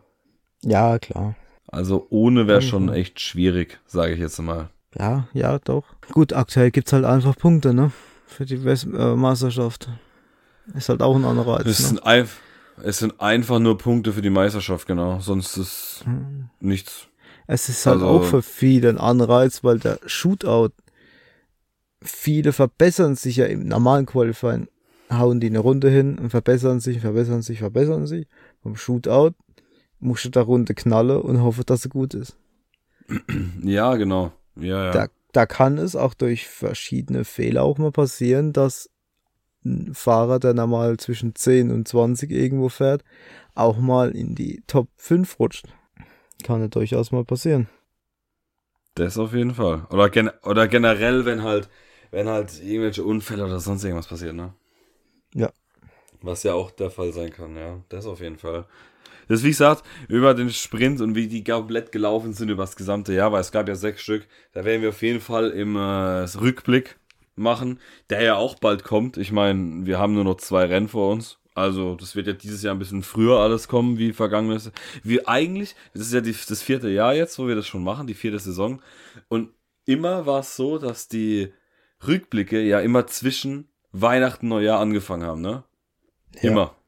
Ja, 0.61 0.99
klar. 0.99 1.35
Also 1.67 2.07
ohne 2.09 2.47
wäre 2.47 2.61
schon 2.61 2.91
echt 2.91 3.19
schwierig, 3.19 3.79
sage 3.85 4.13
ich 4.13 4.19
jetzt 4.19 4.39
mal. 4.39 4.69
Ja, 4.97 5.27
ja, 5.33 5.59
doch. 5.59 5.83
Gut, 6.11 6.33
aktuell 6.33 6.71
gibt's 6.71 6.93
halt 6.93 7.05
einfach 7.05 7.35
Punkte, 7.37 7.73
ne? 7.73 7.91
Für 8.29 8.45
die 8.45 8.63
West 8.63 8.85
äh, 8.85 9.15
Meisterschaft. 9.15 9.89
Ist 10.75 10.89
halt 10.89 11.01
auch 11.01 11.15
ein 11.15 11.25
Anreiz. 11.25 11.65
Es, 11.65 11.79
ne? 11.79 11.87
sind 11.87 12.05
ein, 12.05 12.29
es 12.83 12.99
sind 12.99 13.19
einfach 13.19 13.59
nur 13.59 13.77
Punkte 13.77 14.13
für 14.13 14.21
die 14.21 14.29
Meisterschaft, 14.29 14.87
genau. 14.87 15.19
Sonst 15.19 15.57
ist 15.57 16.01
hm. 16.05 16.49
nichts. 16.59 17.07
Es 17.47 17.67
ist 17.67 17.85
halt 17.85 18.01
also, 18.01 18.07
auch 18.07 18.23
für 18.23 18.41
viele 18.43 18.89
ein 18.89 18.99
Anreiz, 18.99 19.63
weil 19.63 19.79
der 19.79 19.99
Shootout, 20.05 20.69
viele 22.01 22.53
verbessern 22.53 23.15
sich 23.15 23.37
ja 23.37 23.45
im 23.45 23.67
normalen 23.67 24.05
Qualifying, 24.05 24.67
hauen 25.11 25.39
die 25.39 25.47
eine 25.47 25.59
Runde 25.59 25.89
hin 25.89 26.19
und 26.19 26.29
verbessern 26.29 26.79
sich, 26.79 26.99
verbessern 27.01 27.41
sich, 27.41 27.59
verbessern 27.59 28.05
sich. 28.05 28.27
Beim 28.63 28.75
Shootout 28.75 29.33
musst 29.99 30.25
du 30.25 30.29
da 30.29 30.41
Runde 30.41 30.75
knallen 30.75 31.19
und 31.21 31.41
hoffen, 31.41 31.63
dass 31.65 31.81
sie 31.81 31.89
gut 31.89 32.13
ist. 32.13 32.37
Ja, 33.63 33.95
genau. 33.95 34.31
Ja, 34.55 34.85
ja. 34.85 34.91
Da 34.91 35.07
da 35.31 35.45
kann 35.45 35.77
es 35.77 35.95
auch 35.95 36.13
durch 36.13 36.47
verschiedene 36.47 37.25
Fehler 37.25 37.63
auch 37.63 37.77
mal 37.77 37.91
passieren, 37.91 38.53
dass 38.53 38.89
ein 39.65 39.93
Fahrer, 39.93 40.39
der 40.39 40.53
normal 40.53 40.97
zwischen 40.97 41.35
10 41.35 41.71
und 41.71 41.87
20 41.87 42.31
irgendwo 42.31 42.69
fährt, 42.69 43.03
auch 43.55 43.77
mal 43.77 44.11
in 44.11 44.35
die 44.35 44.63
Top 44.67 44.87
5 44.95 45.39
rutscht. 45.39 45.67
Kann 46.43 46.61
ja 46.61 46.67
durchaus 46.69 47.11
mal 47.11 47.25
passieren. 47.25 47.67
Das 48.95 49.17
auf 49.17 49.33
jeden 49.33 49.53
Fall. 49.53 49.85
Oder, 49.91 50.09
gen 50.09 50.31
oder 50.43 50.67
generell, 50.67 51.25
wenn 51.25 51.43
halt, 51.43 51.69
wenn 52.11 52.27
halt 52.27 52.61
irgendwelche 52.61 53.03
Unfälle 53.03 53.45
oder 53.45 53.59
sonst 53.59 53.83
irgendwas 53.83 54.07
passiert, 54.07 54.35
ne? 54.35 54.53
Ja. 55.33 55.51
Was 56.21 56.43
ja 56.43 56.53
auch 56.53 56.71
der 56.71 56.89
Fall 56.89 57.13
sein 57.13 57.31
kann, 57.31 57.55
ja. 57.55 57.81
Das 57.89 58.05
auf 58.05 58.21
jeden 58.21 58.37
Fall. 58.37 58.65
Das 59.29 59.39
ist 59.39 59.45
wie 59.45 59.49
gesagt, 59.49 59.85
über 60.07 60.33
den 60.33 60.49
Sprint 60.49 60.99
und 61.01 61.15
wie 61.15 61.27
die 61.27 61.43
komplett 61.43 61.91
gelaufen 61.91 62.33
sind 62.33 62.49
über 62.49 62.63
das 62.63 62.75
gesamte 62.75 63.13
Jahr, 63.13 63.31
weil 63.31 63.41
es 63.41 63.51
gab 63.51 63.67
ja 63.67 63.75
sechs 63.75 64.01
Stück. 64.01 64.27
Da 64.53 64.65
werden 64.65 64.81
wir 64.81 64.89
auf 64.89 65.01
jeden 65.01 65.21
Fall 65.21 65.51
im 65.51 65.75
äh, 65.75 65.79
Rückblick 65.79 66.97
machen, 67.35 67.79
der 68.09 68.23
ja 68.23 68.35
auch 68.35 68.55
bald 68.55 68.83
kommt. 68.83 69.17
Ich 69.17 69.31
meine, 69.31 69.85
wir 69.85 69.99
haben 69.99 70.15
nur 70.15 70.23
noch 70.23 70.37
zwei 70.37 70.65
Rennen 70.65 70.89
vor 70.89 71.11
uns. 71.11 71.37
Also, 71.53 71.95
das 71.95 72.15
wird 72.15 72.25
ja 72.25 72.33
dieses 72.33 72.63
Jahr 72.63 72.73
ein 72.73 72.79
bisschen 72.79 73.03
früher 73.03 73.37
alles 73.39 73.67
kommen, 73.67 73.97
wie 73.97 74.13
vergangenes. 74.13 74.71
Wie 75.03 75.27
eigentlich, 75.27 75.75
das 75.93 76.03
ist 76.03 76.13
ja 76.13 76.21
die, 76.21 76.31
das 76.47 76.61
vierte 76.61 76.89
Jahr 76.89 77.13
jetzt, 77.13 77.37
wo 77.37 77.47
wir 77.47 77.55
das 77.55 77.67
schon 77.67 77.83
machen, 77.83 78.07
die 78.07 78.13
vierte 78.15 78.39
Saison. 78.39 78.81
Und 79.27 79.49
immer 79.85 80.25
war 80.25 80.39
es 80.39 80.55
so, 80.55 80.79
dass 80.79 81.07
die 81.07 81.53
Rückblicke 82.07 82.61
ja 82.61 82.79
immer 82.79 83.07
zwischen 83.07 83.69
Weihnachten 83.91 84.45
und 84.45 84.49
Neujahr 84.49 84.79
angefangen 84.79 85.23
haben, 85.23 85.41
ne? 85.41 85.63
Ja. 86.41 86.51
Immer. 86.51 86.78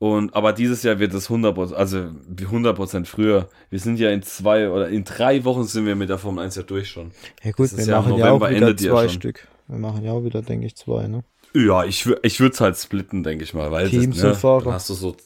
Und, 0.00 0.34
aber 0.36 0.52
dieses 0.52 0.84
Jahr 0.84 1.00
wird 1.00 1.12
es 1.12 1.28
100%, 1.28 1.74
also 1.74 1.98
100% 2.36 3.04
früher. 3.04 3.48
Wir 3.68 3.80
sind 3.80 3.98
ja 3.98 4.10
in 4.10 4.22
zwei 4.22 4.70
oder 4.70 4.88
in 4.88 5.02
drei 5.02 5.44
Wochen 5.44 5.64
sind 5.64 5.86
wir 5.86 5.96
mit 5.96 6.08
der 6.08 6.18
Formel 6.18 6.44
1 6.44 6.54
ja 6.54 6.62
durch 6.62 6.88
schon. 6.88 7.10
Ja 7.42 7.50
gut, 7.50 7.76
wir 7.76 7.84
ja 7.84 8.00
machen 8.00 8.16
ja 8.16 8.30
auch 8.30 8.48
wieder 8.48 8.76
zwei 8.76 9.08
Stück. 9.08 9.48
Wir 9.66 9.78
machen 9.78 10.04
ja 10.04 10.12
auch 10.12 10.22
wieder, 10.22 10.40
denke 10.40 10.66
ich, 10.66 10.76
zwei, 10.76 11.08
ne? 11.08 11.24
Ja, 11.52 11.84
ich, 11.84 12.06
ich 12.22 12.40
würde 12.40 12.52
es 12.52 12.60
halt 12.60 12.76
splitten, 12.76 13.24
denke 13.24 13.42
ich 13.42 13.54
mal. 13.54 13.72
Weil 13.72 13.90
Teams 13.90 14.16
das, 14.16 14.22
ne, 14.22 14.30
und 14.30 14.36
Fahrer. 14.36 14.72
Hast 14.72 14.88
du 14.88 14.94
so, 14.94 15.16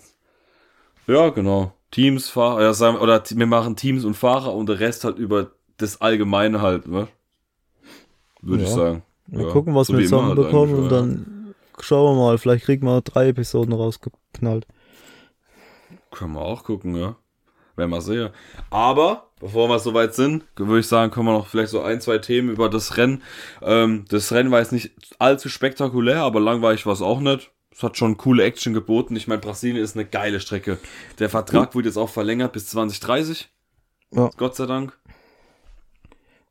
ja, 1.06 1.28
genau. 1.28 1.72
Teams, 1.90 2.30
Fahrer, 2.30 2.62
ja, 2.62 2.72
sagen, 2.72 2.96
oder 2.96 3.22
wir 3.28 3.46
machen 3.46 3.76
Teams 3.76 4.04
und 4.04 4.14
Fahrer 4.14 4.54
und 4.54 4.68
der 4.68 4.80
Rest 4.80 5.04
halt 5.04 5.18
über 5.18 5.50
das 5.76 6.00
Allgemeine 6.00 6.62
halt, 6.62 6.86
ne? 6.86 7.08
Würde 8.40 8.62
ja. 8.62 8.68
ich 8.68 8.74
sagen. 8.74 9.02
Wir 9.26 9.46
ja. 9.46 9.52
gucken, 9.52 9.74
was 9.74 9.88
so 9.88 9.98
wir 9.98 10.04
zusammenbekommen 10.04 10.74
halt 10.74 10.82
und 10.84 10.88
dann 10.92 11.41
schauen 11.82 12.16
wir 12.16 12.22
mal, 12.22 12.38
vielleicht 12.38 12.64
kriegen 12.64 12.86
wir 12.86 13.00
drei 13.00 13.28
Episoden 13.28 13.72
rausgeknallt. 13.72 14.66
Können 16.10 16.34
wir 16.34 16.42
auch 16.42 16.64
gucken, 16.64 16.94
ja. 16.96 17.16
Werden 17.76 17.90
wir 17.90 18.02
sehen. 18.02 18.30
Aber, 18.70 19.30
bevor 19.40 19.68
wir 19.68 19.78
soweit 19.78 20.14
sind, 20.14 20.44
würde 20.56 20.80
ich 20.80 20.88
sagen, 20.88 21.10
können 21.10 21.26
wir 21.26 21.32
noch 21.32 21.46
vielleicht 21.46 21.70
so 21.70 21.80
ein, 21.80 22.00
zwei 22.00 22.18
Themen 22.18 22.50
über 22.50 22.68
das 22.68 22.98
Rennen. 22.98 23.22
Ähm, 23.62 24.04
das 24.08 24.30
Rennen 24.32 24.50
war 24.50 24.60
jetzt 24.60 24.72
nicht 24.72 24.92
allzu 25.18 25.48
spektakulär, 25.48 26.22
aber 26.22 26.40
langweilig 26.40 26.84
war 26.84 26.92
es 26.92 27.00
auch 27.02 27.20
nicht. 27.20 27.50
Es 27.74 27.82
hat 27.82 27.96
schon 27.96 28.18
coole 28.18 28.44
Action 28.44 28.74
geboten. 28.74 29.16
Ich 29.16 29.26
meine, 29.26 29.40
Brasilien 29.40 29.82
ist 29.82 29.96
eine 29.96 30.04
geile 30.04 30.40
Strecke. 30.40 30.78
Der 31.18 31.30
Vertrag 31.30 31.68
Gut. 31.68 31.76
wurde 31.76 31.88
jetzt 31.88 31.96
auch 31.96 32.10
verlängert 32.10 32.52
bis 32.52 32.66
2030. 32.66 33.48
Ja. 34.10 34.30
Gott 34.36 34.54
sei 34.56 34.66
Dank. 34.66 34.98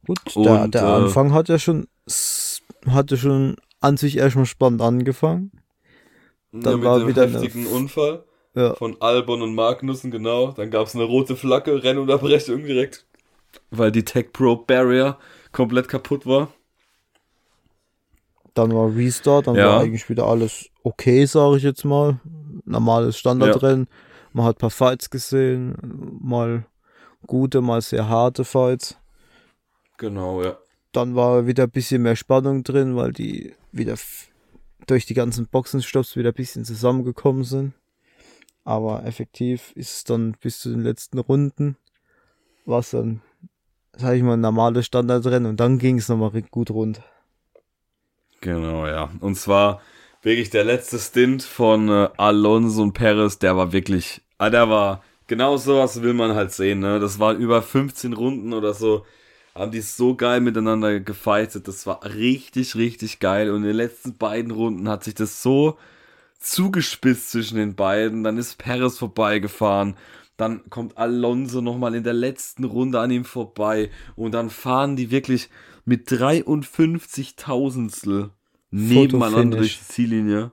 Gut, 0.08 0.36
Und, 0.36 0.46
der, 0.46 0.68
der 0.68 0.82
äh, 0.82 0.86
Anfang 0.86 1.34
hat 1.34 1.50
ja 1.50 1.60
schon, 1.60 1.88
hatte 2.88 3.18
schon 3.18 3.58
an 3.82 3.98
sich 3.98 4.18
erstmal 4.18 4.46
spannend 4.46 4.82
angefangen. 4.82 5.52
Dann 6.52 6.80
ja, 6.80 6.84
war 6.84 7.08
wieder 7.08 7.28
heftigen 7.28 7.68
eine, 7.68 7.76
Unfall 7.76 8.24
ja. 8.56 8.74
von 8.76 9.02
Albon 9.02 9.42
und 9.42 9.56
Magnussen, 9.56 10.12
genau. 10.12 10.52
Dann 10.52 10.70
gab 10.70 10.88
es 10.88 10.96
eine 10.96 11.04
rote 11.04 11.36
Flagge, 11.36 11.84
Rennunterbrechung 11.84 12.64
direkt, 12.64 13.06
weil 13.70 13.92
die 13.92 14.06
Tech 14.06 14.32
Pro 14.34 14.56
Barrier 14.56 15.18
komplett 15.52 15.88
kaputt 15.88 16.26
war. 16.26 16.54
Dann 18.54 18.74
war 18.74 18.94
Restart, 18.94 19.48
dann 19.48 19.56
ja. 19.56 19.68
war 19.68 19.82
eigentlich 19.82 20.10
wieder 20.10 20.26
alles 20.26 20.70
okay, 20.84 21.26
sage 21.26 21.58
ich 21.58 21.64
jetzt 21.64 21.86
mal. 21.86 22.20
Normales 22.66 23.18
Standardrennen. 23.18 23.88
Ja. 23.90 23.96
Man 24.34 24.46
hat 24.46 24.58
ein 24.58 24.60
paar 24.60 24.70
Fights 24.70 25.10
gesehen, 25.10 25.76
mal 26.22 26.66
gute, 27.28 27.62
mal 27.62 27.82
sehr 27.82 28.08
harte 28.08 28.44
Fights. 28.44 28.98
Genau, 29.98 30.44
ja. 30.44 30.58
Dann 30.92 31.16
war 31.16 31.48
wieder 31.48 31.64
ein 31.64 31.72
bisschen 31.72 32.02
mehr 32.02 32.16
Spannung 32.16 32.64
drin, 32.64 32.96
weil 32.96 33.14
die 33.14 33.54
wieder 33.72 33.96
durch 34.88 35.06
die 35.06 35.14
ganzen 35.14 35.48
Boxenstopps 35.48 36.16
wieder 36.16 36.30
ein 36.30 36.36
bisschen 36.36 36.66
zusammengekommen 36.66 37.44
sind. 37.44 37.74
Aber 38.64 39.06
effektiv 39.06 39.72
ist 39.76 39.96
es 39.96 40.04
dann 40.04 40.36
bis 40.40 40.60
zu 40.60 40.70
den 40.70 40.82
letzten 40.82 41.18
Runden, 41.18 41.78
was 42.66 42.92
dann, 42.92 43.22
sag 43.96 44.16
ich 44.16 44.24
mal, 44.24 44.34
ein 44.34 44.42
normales 44.42 44.86
Standardrennen 44.86 45.50
und 45.50 45.60
dann 45.60 45.80
ging 45.80 45.98
es 45.98 46.10
nochmal 46.10 46.42
gut 46.44 46.70
rund. 46.70 47.02
Genau, 48.42 48.88
ja. 48.88 49.12
Und 49.20 49.36
zwar 49.36 49.82
wirklich 50.22 50.50
der 50.50 50.64
letzte 50.64 51.00
Stint 51.00 51.44
von 51.44 51.90
äh, 51.90 52.10
Alonso 52.18 52.84
und 52.84 52.94
Perez, 52.94 53.40
der 53.40 53.58
war 53.58 53.72
wirklich, 53.72 54.22
ah, 54.38 54.50
der 54.50 54.70
war, 54.70 55.04
genau 55.28 55.58
sowas 55.58 56.02
will 56.02 56.14
man 56.14 56.36
halt 56.36 56.52
sehen, 56.52 56.80
ne? 56.80 57.00
Das 57.00 57.20
war 57.20 57.34
über 57.34 57.62
15 57.62 58.14
Runden 58.14 58.54
oder 58.54 58.74
so, 58.74 59.06
haben 59.56 59.72
die 59.72 59.82
so 59.82 60.16
geil 60.16 60.42
miteinander 60.42 61.00
gefightet. 61.00 61.68
Das 61.68 61.86
war 61.86 62.04
richtig, 62.06 62.76
richtig 62.76 63.20
geil. 63.20 63.50
Und 63.52 63.58
in 63.58 63.68
den 63.68 63.76
letzten 63.76 64.18
beiden 64.18 64.52
Runden 64.52 64.88
hat 64.88 65.04
sich 65.04 65.14
das 65.14 65.44
so 65.44 65.78
zugespitzt 66.40 67.32
zwischen 67.32 67.58
den 67.58 67.76
beiden. 67.76 68.24
Dann 68.24 68.38
ist 68.38 68.58
Perez 68.58 68.98
vorbeigefahren. 68.98 69.96
Dann 70.38 70.70
kommt 70.70 70.98
Alonso 70.98 71.62
nochmal 71.62 71.96
in 71.96 72.04
der 72.04 72.14
letzten 72.14 72.64
Runde 72.64 73.00
an 73.00 73.12
ihm 73.12 73.26
vorbei. 73.26 73.92
Und 74.16 74.34
dann 74.34 74.50
fahren 74.50 74.96
die 74.96 75.12
wirklich 75.12 75.50
mit 75.86 76.10
53 76.10 77.36
Tausendstel 77.36 78.32
nebeneinander 78.72 79.58
durch 79.58 79.80
die 79.80 79.94
Ziellinie. 79.94 80.52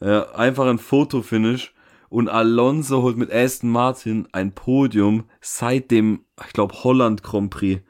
Ja, 0.00 0.30
einfach 0.32 0.66
ein 0.66 0.78
Fotofinish. 0.78 1.74
Und 2.08 2.28
Alonso 2.28 3.02
holt 3.02 3.16
mit 3.16 3.32
Aston 3.32 3.70
Martin 3.70 4.26
ein 4.32 4.52
Podium 4.52 5.24
seit 5.40 5.90
dem, 5.90 6.24
ich 6.44 6.52
glaube, 6.52 6.74
Holland 6.82 7.22
Grand 7.22 7.50
Prix. 7.50 7.82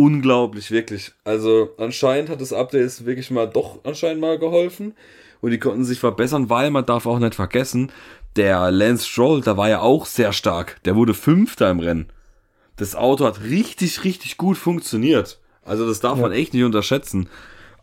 Unglaublich, 0.00 0.70
wirklich. 0.70 1.12
Also 1.24 1.74
anscheinend 1.76 2.30
hat 2.30 2.40
das 2.40 2.54
Update 2.54 3.04
wirklich 3.04 3.30
mal 3.30 3.46
doch 3.46 3.80
anscheinend 3.84 4.22
mal 4.22 4.38
geholfen. 4.38 4.94
Und 5.42 5.50
die 5.50 5.58
konnten 5.58 5.84
sich 5.84 6.00
verbessern, 6.00 6.48
weil 6.48 6.70
man 6.70 6.86
darf 6.86 7.04
auch 7.04 7.18
nicht 7.18 7.34
vergessen, 7.34 7.92
der 8.34 8.70
Lance 8.70 9.06
Stroll, 9.06 9.42
da 9.42 9.58
war 9.58 9.68
ja 9.68 9.80
auch 9.80 10.06
sehr 10.06 10.32
stark. 10.32 10.82
Der 10.86 10.96
wurde 10.96 11.12
Fünfter 11.12 11.70
im 11.70 11.80
Rennen. 11.80 12.06
Das 12.76 12.94
Auto 12.94 13.26
hat 13.26 13.42
richtig, 13.42 14.02
richtig 14.02 14.38
gut 14.38 14.56
funktioniert. 14.56 15.38
Also 15.66 15.86
das 15.86 16.00
darf 16.00 16.16
ja. 16.16 16.22
man 16.22 16.32
echt 16.32 16.54
nicht 16.54 16.64
unterschätzen. 16.64 17.28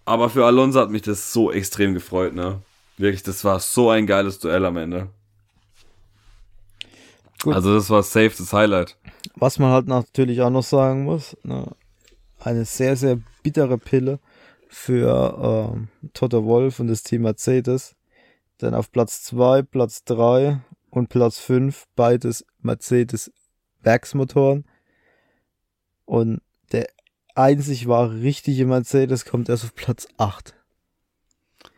Aber 0.03 0.31
für 0.31 0.43
Alonso 0.43 0.79
hat 0.79 0.89
mich 0.89 1.03
das 1.03 1.31
so 1.31 1.51
extrem 1.51 1.93
gefreut, 1.93 2.33
ne? 2.33 2.63
Wirklich, 2.97 3.21
das 3.21 3.43
war 3.43 3.59
so 3.59 3.91
ein 3.91 4.07
geiles 4.07 4.39
Duell 4.39 4.65
am 4.65 4.77
Ende. 4.77 5.09
Gut. 7.43 7.53
Also 7.53 7.75
das 7.75 7.91
war 7.91 8.01
safe 8.01 8.33
das 8.35 8.53
Highlight. 8.53 8.97
Was 9.35 9.59
man 9.59 9.69
halt 9.69 9.87
natürlich 9.87 10.41
auch 10.41 10.49
noch 10.49 10.63
sagen 10.63 11.03
muss, 11.03 11.37
ne? 11.43 11.67
Eine 12.47 12.65
sehr, 12.65 12.95
sehr 12.95 13.19
bittere 13.43 13.77
Pille 13.77 14.19
für 14.69 15.75
äh, 15.75 16.09
Toto 16.13 16.45
Wolf 16.45 16.79
und 16.79 16.87
das 16.87 17.03
Team 17.03 17.23
Mercedes. 17.23 17.95
Denn 18.61 18.73
auf 18.73 18.91
Platz 18.91 19.23
2, 19.23 19.61
Platz 19.61 20.03
3 20.05 20.59
und 20.89 21.09
Platz 21.09 21.39
5 21.39 21.85
beides 21.95 22.45
Mercedes 22.61 23.31
Werksmotoren. 23.83 24.65
Und 26.05 26.41
der 26.71 26.87
einzig 27.35 27.87
war 27.87 28.11
richtige 28.11 28.65
Mercedes 28.65 29.25
kommt 29.25 29.49
erst 29.49 29.65
auf 29.65 29.75
Platz 29.75 30.07
8. 30.17 30.56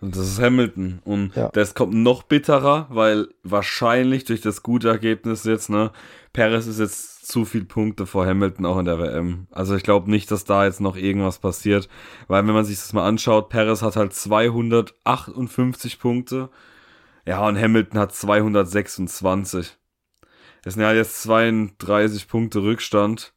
Und 0.01 0.15
das 0.15 0.27
ist 0.27 0.41
Hamilton. 0.41 0.99
Und 1.03 1.35
ja. 1.35 1.49
das 1.49 1.73
kommt 1.73 1.93
noch 1.93 2.23
bitterer, 2.23 2.87
weil 2.89 3.27
wahrscheinlich 3.43 4.25
durch 4.25 4.41
das 4.41 4.63
gute 4.63 4.89
Ergebnis 4.89 5.43
jetzt, 5.43 5.69
ne, 5.69 5.91
Perez 6.33 6.67
ist 6.67 6.79
jetzt 6.79 7.27
zu 7.27 7.45
viel 7.45 7.65
Punkte 7.65 8.05
vor 8.05 8.25
Hamilton 8.25 8.65
auch 8.65 8.79
in 8.79 8.85
der 8.85 8.99
WM. 8.99 9.47
Also 9.51 9.75
ich 9.75 9.83
glaube 9.83 10.09
nicht, 10.09 10.31
dass 10.31 10.45
da 10.45 10.65
jetzt 10.65 10.81
noch 10.81 10.95
irgendwas 10.95 11.39
passiert, 11.39 11.87
weil 12.27 12.45
wenn 12.47 12.53
man 12.53 12.65
sich 12.65 12.77
das 12.77 12.93
mal 12.93 13.07
anschaut, 13.07 13.49
Perez 13.49 13.81
hat 13.81 13.95
halt 13.95 14.13
258 14.13 15.99
Punkte. 15.99 16.49
Ja, 17.25 17.47
und 17.47 17.59
Hamilton 17.59 17.99
hat 17.99 18.15
226. 18.15 19.77
Es 20.65 20.73
sind 20.73 20.83
ja 20.83 20.93
jetzt 20.93 21.21
32 21.23 22.27
Punkte 22.27 22.63
Rückstand. 22.63 23.33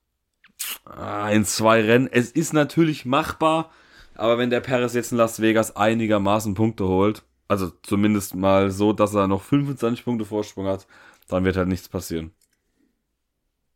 Ah, 0.84 1.30
in 1.30 1.44
zwei 1.44 1.82
Rennen. 1.82 2.08
Es 2.10 2.30
ist 2.30 2.52
natürlich 2.52 3.04
machbar, 3.04 3.70
aber 4.14 4.38
wenn 4.38 4.50
der 4.50 4.60
Perez 4.60 4.94
jetzt 4.94 5.12
in 5.12 5.18
Las 5.18 5.40
Vegas 5.40 5.76
einigermaßen 5.76 6.54
Punkte 6.54 6.86
holt, 6.86 7.24
also 7.48 7.70
zumindest 7.82 8.34
mal 8.34 8.70
so, 8.70 8.92
dass 8.92 9.14
er 9.14 9.28
noch 9.28 9.42
25 9.42 10.04
Punkte 10.04 10.24
Vorsprung 10.24 10.66
hat, 10.66 10.86
dann 11.28 11.44
wird 11.44 11.56
halt 11.56 11.68
nichts 11.68 11.88
passieren. 11.88 12.32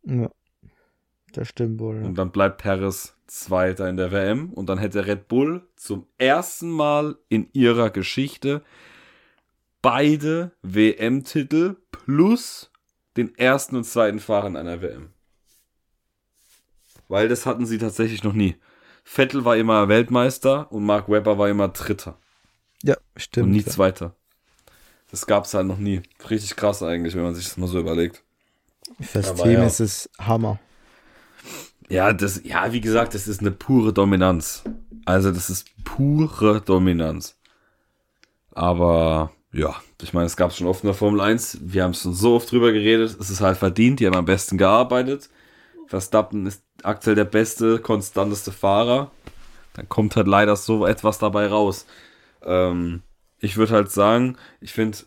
Ja, 0.04 0.30
das 1.32 1.48
stimmt 1.48 1.80
wohl. 1.80 1.96
Ja. 1.96 2.06
Und 2.06 2.16
dann 2.16 2.30
bleibt 2.30 2.58
Perez 2.58 3.16
Zweiter 3.26 3.88
in 3.88 3.96
der 3.96 4.12
WM 4.12 4.52
und 4.52 4.68
dann 4.68 4.78
hätte 4.78 5.06
Red 5.06 5.26
Bull 5.28 5.66
zum 5.74 6.06
ersten 6.16 6.70
Mal 6.70 7.16
in 7.28 7.48
ihrer 7.52 7.90
Geschichte 7.90 8.62
beide 9.82 10.52
WM-Titel 10.62 11.76
plus 11.90 12.70
den 13.16 13.36
ersten 13.36 13.76
und 13.76 13.84
zweiten 13.84 14.20
Fahrer 14.20 14.46
in 14.46 14.56
einer 14.56 14.80
WM. 14.80 15.10
Weil 17.08 17.28
das 17.28 17.46
hatten 17.46 17.66
sie 17.66 17.78
tatsächlich 17.78 18.22
noch 18.22 18.32
nie. 18.32 18.56
Vettel 19.08 19.44
war 19.44 19.56
immer 19.56 19.88
Weltmeister 19.88 20.70
und 20.72 20.84
Mark 20.84 21.08
Webber 21.08 21.38
war 21.38 21.48
immer 21.48 21.68
Dritter. 21.68 22.18
Ja, 22.82 22.96
stimmt. 23.16 23.46
Und 23.46 23.52
nie 23.52 23.60
ja. 23.60 23.66
Zweiter. 23.70 24.16
Das 25.12 25.26
gab 25.26 25.44
es 25.44 25.54
halt 25.54 25.68
noch 25.68 25.78
nie. 25.78 26.02
Richtig 26.28 26.56
krass 26.56 26.82
eigentlich, 26.82 27.14
wenn 27.14 27.22
man 27.22 27.34
sich 27.34 27.44
das 27.44 27.56
mal 27.56 27.68
so 27.68 27.78
überlegt. 27.78 28.24
Fürs 29.00 29.30
Aber 29.30 29.44
Team 29.44 29.52
ja. 29.52 29.64
ist 29.64 29.78
es 29.78 30.10
Hammer. 30.18 30.58
Ja, 31.88 32.12
das, 32.12 32.42
ja, 32.42 32.72
wie 32.72 32.80
gesagt, 32.80 33.14
das 33.14 33.28
ist 33.28 33.40
eine 33.40 33.52
pure 33.52 33.92
Dominanz. 33.92 34.64
Also, 35.04 35.30
das 35.30 35.50
ist 35.50 35.68
pure 35.84 36.60
Dominanz. 36.60 37.36
Aber, 38.50 39.30
ja, 39.52 39.76
ich 40.02 40.12
meine, 40.14 40.26
es 40.26 40.36
gab 40.36 40.50
es 40.50 40.56
schon 40.56 40.66
oft 40.66 40.82
in 40.82 40.88
der 40.88 40.94
Formel 40.94 41.20
1. 41.20 41.58
Wir 41.62 41.84
haben 41.84 41.94
schon 41.94 42.12
so 42.12 42.34
oft 42.34 42.50
drüber 42.50 42.72
geredet. 42.72 43.16
Es 43.20 43.30
ist 43.30 43.40
halt 43.40 43.56
verdient. 43.56 44.00
Die 44.00 44.06
haben 44.06 44.16
am 44.16 44.24
besten 44.24 44.58
gearbeitet. 44.58 45.30
Verstappen 45.86 46.46
ist 46.46 46.62
aktuell 46.82 47.16
der 47.16 47.24
beste, 47.24 47.78
konstanteste 47.78 48.52
Fahrer. 48.52 49.10
Dann 49.74 49.88
kommt 49.88 50.16
halt 50.16 50.26
leider 50.26 50.56
so 50.56 50.86
etwas 50.86 51.18
dabei 51.18 51.48
raus. 51.48 51.86
Ähm, 52.42 53.02
ich 53.38 53.56
würde 53.56 53.74
halt 53.74 53.90
sagen, 53.90 54.36
ich 54.60 54.72
finde, 54.72 54.98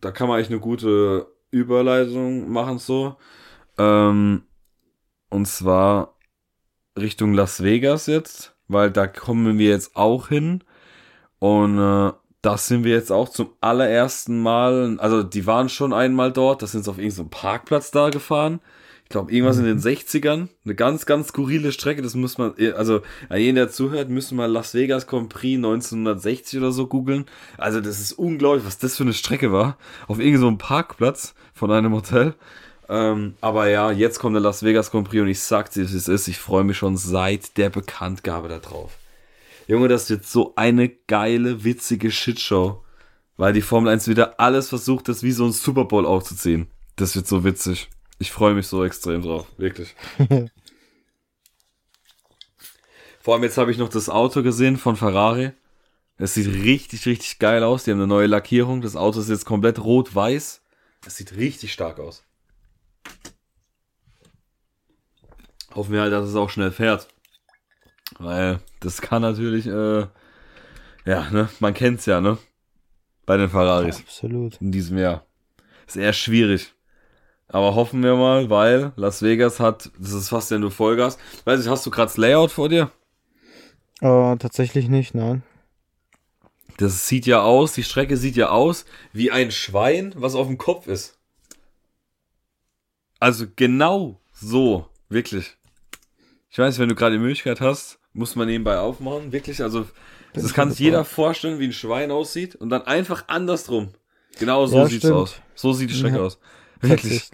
da 0.00 0.10
kann 0.10 0.28
man 0.28 0.36
eigentlich 0.36 0.50
eine 0.50 0.60
gute 0.60 1.26
Überleitung 1.50 2.50
machen 2.50 2.78
so. 2.78 3.16
Ähm, 3.78 4.42
und 5.30 5.46
zwar 5.46 6.16
Richtung 6.98 7.34
Las 7.34 7.62
Vegas 7.62 8.06
jetzt, 8.06 8.54
weil 8.68 8.90
da 8.90 9.06
kommen 9.06 9.58
wir 9.58 9.70
jetzt 9.70 9.96
auch 9.96 10.28
hin. 10.28 10.64
Und 11.38 11.78
äh, 11.78 12.12
das 12.40 12.68
sind 12.68 12.84
wir 12.84 12.94
jetzt 12.94 13.12
auch 13.12 13.28
zum 13.28 13.50
allerersten 13.60 14.40
Mal. 14.40 14.98
Also 14.98 15.22
die 15.22 15.46
waren 15.46 15.68
schon 15.68 15.92
einmal 15.92 16.32
dort, 16.32 16.62
das 16.62 16.72
sind 16.72 16.84
sie 16.84 16.90
auf 16.90 16.98
irgendeinem 16.98 17.30
Parkplatz 17.30 17.90
da 17.90 18.10
gefahren 18.10 18.60
glaube, 19.14 19.32
irgendwas 19.32 19.58
in 19.58 19.64
den 19.64 19.80
60ern. 19.80 20.36
Mhm. 20.36 20.48
Eine 20.64 20.74
ganz, 20.74 21.06
ganz 21.06 21.28
skurrile 21.28 21.72
Strecke. 21.72 22.02
Das 22.02 22.14
muss 22.14 22.36
man, 22.36 22.52
also, 22.76 23.00
jeden, 23.34 23.54
der 23.54 23.70
zuhört, 23.70 24.10
müssen 24.10 24.36
mal 24.36 24.50
Las 24.50 24.74
Vegas 24.74 25.06
Grand 25.06 25.28
Prix 25.28 25.56
1960 25.56 26.58
oder 26.58 26.72
so 26.72 26.86
googeln. 26.86 27.24
Also, 27.56 27.80
das 27.80 28.00
ist 28.00 28.12
unglaublich, 28.12 28.66
was 28.66 28.78
das 28.78 28.96
für 28.96 29.04
eine 29.04 29.12
Strecke 29.12 29.52
war. 29.52 29.78
Auf 30.08 30.18
irgendeinem 30.18 30.54
so 30.54 30.58
Parkplatz 30.58 31.34
von 31.54 31.70
einem 31.70 31.92
Hotel. 31.94 32.34
Ähm, 32.88 33.34
aber 33.40 33.68
ja, 33.68 33.90
jetzt 33.90 34.18
kommt 34.18 34.34
der 34.34 34.42
Las 34.42 34.62
Vegas 34.62 34.90
Grand 34.90 35.08
Prix 35.08 35.22
und 35.22 35.28
ich 35.28 35.40
sag 35.40 35.70
dir, 35.70 35.90
wie 35.90 35.96
es 35.96 36.08
ist. 36.08 36.28
Ich 36.28 36.38
freue 36.38 36.64
mich 36.64 36.76
schon 36.76 36.96
seit 36.96 37.56
der 37.56 37.70
Bekanntgabe 37.70 38.48
da 38.48 38.58
drauf. 38.58 38.98
Junge, 39.66 39.88
das 39.88 40.10
wird 40.10 40.26
so 40.26 40.52
eine 40.56 40.88
geile, 40.88 41.64
witzige 41.64 42.10
Shitshow. 42.10 42.82
Weil 43.36 43.52
die 43.52 43.62
Formel 43.62 43.92
1 43.92 44.06
wieder 44.06 44.38
alles 44.38 44.68
versucht, 44.68 45.08
das 45.08 45.22
wie 45.22 45.32
so 45.32 45.44
ein 45.44 45.52
Super 45.52 45.86
Bowl 45.86 46.06
aufzuziehen. 46.06 46.68
Das 46.96 47.16
wird 47.16 47.26
so 47.26 47.42
witzig. 47.42 47.88
Ich 48.18 48.32
freue 48.32 48.54
mich 48.54 48.66
so 48.66 48.84
extrem 48.84 49.22
drauf, 49.22 49.46
wirklich. 49.56 49.94
Vor 53.20 53.34
allem 53.34 53.42
jetzt 53.44 53.58
habe 53.58 53.70
ich 53.70 53.78
noch 53.78 53.88
das 53.88 54.08
Auto 54.10 54.42
gesehen 54.42 54.76
von 54.76 54.96
Ferrari. 54.96 55.52
Es 56.18 56.34
sieht 56.34 56.46
richtig, 56.46 57.06
richtig 57.06 57.38
geil 57.38 57.64
aus. 57.64 57.84
Die 57.84 57.90
haben 57.90 57.98
eine 57.98 58.06
neue 58.06 58.26
Lackierung. 58.26 58.82
Das 58.82 58.96
Auto 58.96 59.18
ist 59.18 59.30
jetzt 59.30 59.46
komplett 59.46 59.78
rot-weiß. 59.82 60.62
Es 61.06 61.16
sieht 61.16 61.34
richtig 61.36 61.72
stark 61.72 61.98
aus. 61.98 62.22
Hoffen 65.74 65.92
wir 65.92 66.02
halt, 66.02 66.12
dass 66.12 66.28
es 66.28 66.36
auch 66.36 66.50
schnell 66.50 66.70
fährt. 66.70 67.08
Weil 68.18 68.60
das 68.80 69.00
kann 69.00 69.22
natürlich, 69.22 69.66
äh, 69.66 70.06
ja, 71.04 71.30
ne, 71.30 71.48
man 71.58 71.74
kennt's 71.74 72.06
ja, 72.06 72.20
ne? 72.20 72.38
Bei 73.26 73.36
den 73.36 73.48
Ferraris. 73.48 73.98
Absolut. 73.98 74.60
In 74.60 74.70
diesem 74.70 74.98
Jahr. 74.98 75.26
Ist 75.86 75.96
eher 75.96 76.12
schwierig. 76.12 76.74
Aber 77.48 77.74
hoffen 77.74 78.02
wir 78.02 78.16
mal, 78.16 78.50
weil 78.50 78.92
Las 78.96 79.22
Vegas 79.22 79.60
hat, 79.60 79.90
das 79.98 80.12
ist 80.12 80.28
fast 80.30 80.50
ja 80.50 80.58
nur 80.58 80.70
Vollgas. 80.70 81.18
Weiß 81.44 81.60
ich, 81.60 81.68
hast 81.68 81.84
du 81.86 81.90
gerade 81.90 82.06
das 82.06 82.16
Layout 82.16 82.50
vor 82.50 82.68
dir? 82.68 82.90
Äh, 84.00 84.36
tatsächlich 84.36 84.88
nicht, 84.88 85.14
nein. 85.14 85.42
Das 86.78 87.06
sieht 87.06 87.26
ja 87.26 87.42
aus, 87.42 87.72
die 87.74 87.84
Strecke 87.84 88.16
sieht 88.16 88.34
ja 88.36 88.48
aus 88.50 88.84
wie 89.12 89.30
ein 89.30 89.52
Schwein, 89.52 90.12
was 90.16 90.34
auf 90.34 90.48
dem 90.48 90.58
Kopf 90.58 90.88
ist. 90.88 91.18
Also 93.20 93.46
genau 93.54 94.20
so, 94.32 94.86
wirklich. 95.08 95.56
Ich 96.50 96.58
weiß, 96.58 96.78
wenn 96.78 96.88
du 96.88 96.94
gerade 96.94 97.16
die 97.16 97.22
Möglichkeit 97.22 97.60
hast, 97.60 97.98
muss 98.12 98.36
man 98.36 98.48
nebenbei 98.48 98.78
aufmachen. 98.78 99.32
Wirklich, 99.32 99.62
also 99.62 99.86
das 100.32 100.52
kann 100.52 100.70
sich 100.70 100.80
jeder 100.80 101.04
vorstellen, 101.04 101.58
wie 101.60 101.66
ein 101.66 101.72
Schwein 101.72 102.10
aussieht 102.10 102.56
und 102.56 102.70
dann 102.70 102.82
einfach 102.82 103.24
andersrum. 103.28 103.90
Genau 104.38 104.66
so 104.66 104.78
Ja, 104.78 104.86
sieht's 104.86 105.04
stimmt. 105.04 105.14
aus. 105.14 105.40
So 105.54 105.72
sieht 105.72 105.90
die 105.90 105.94
Strecke 105.94 106.16
Ja, 106.16 106.22
aus. 106.22 106.38
Wirklich. 106.80 107.30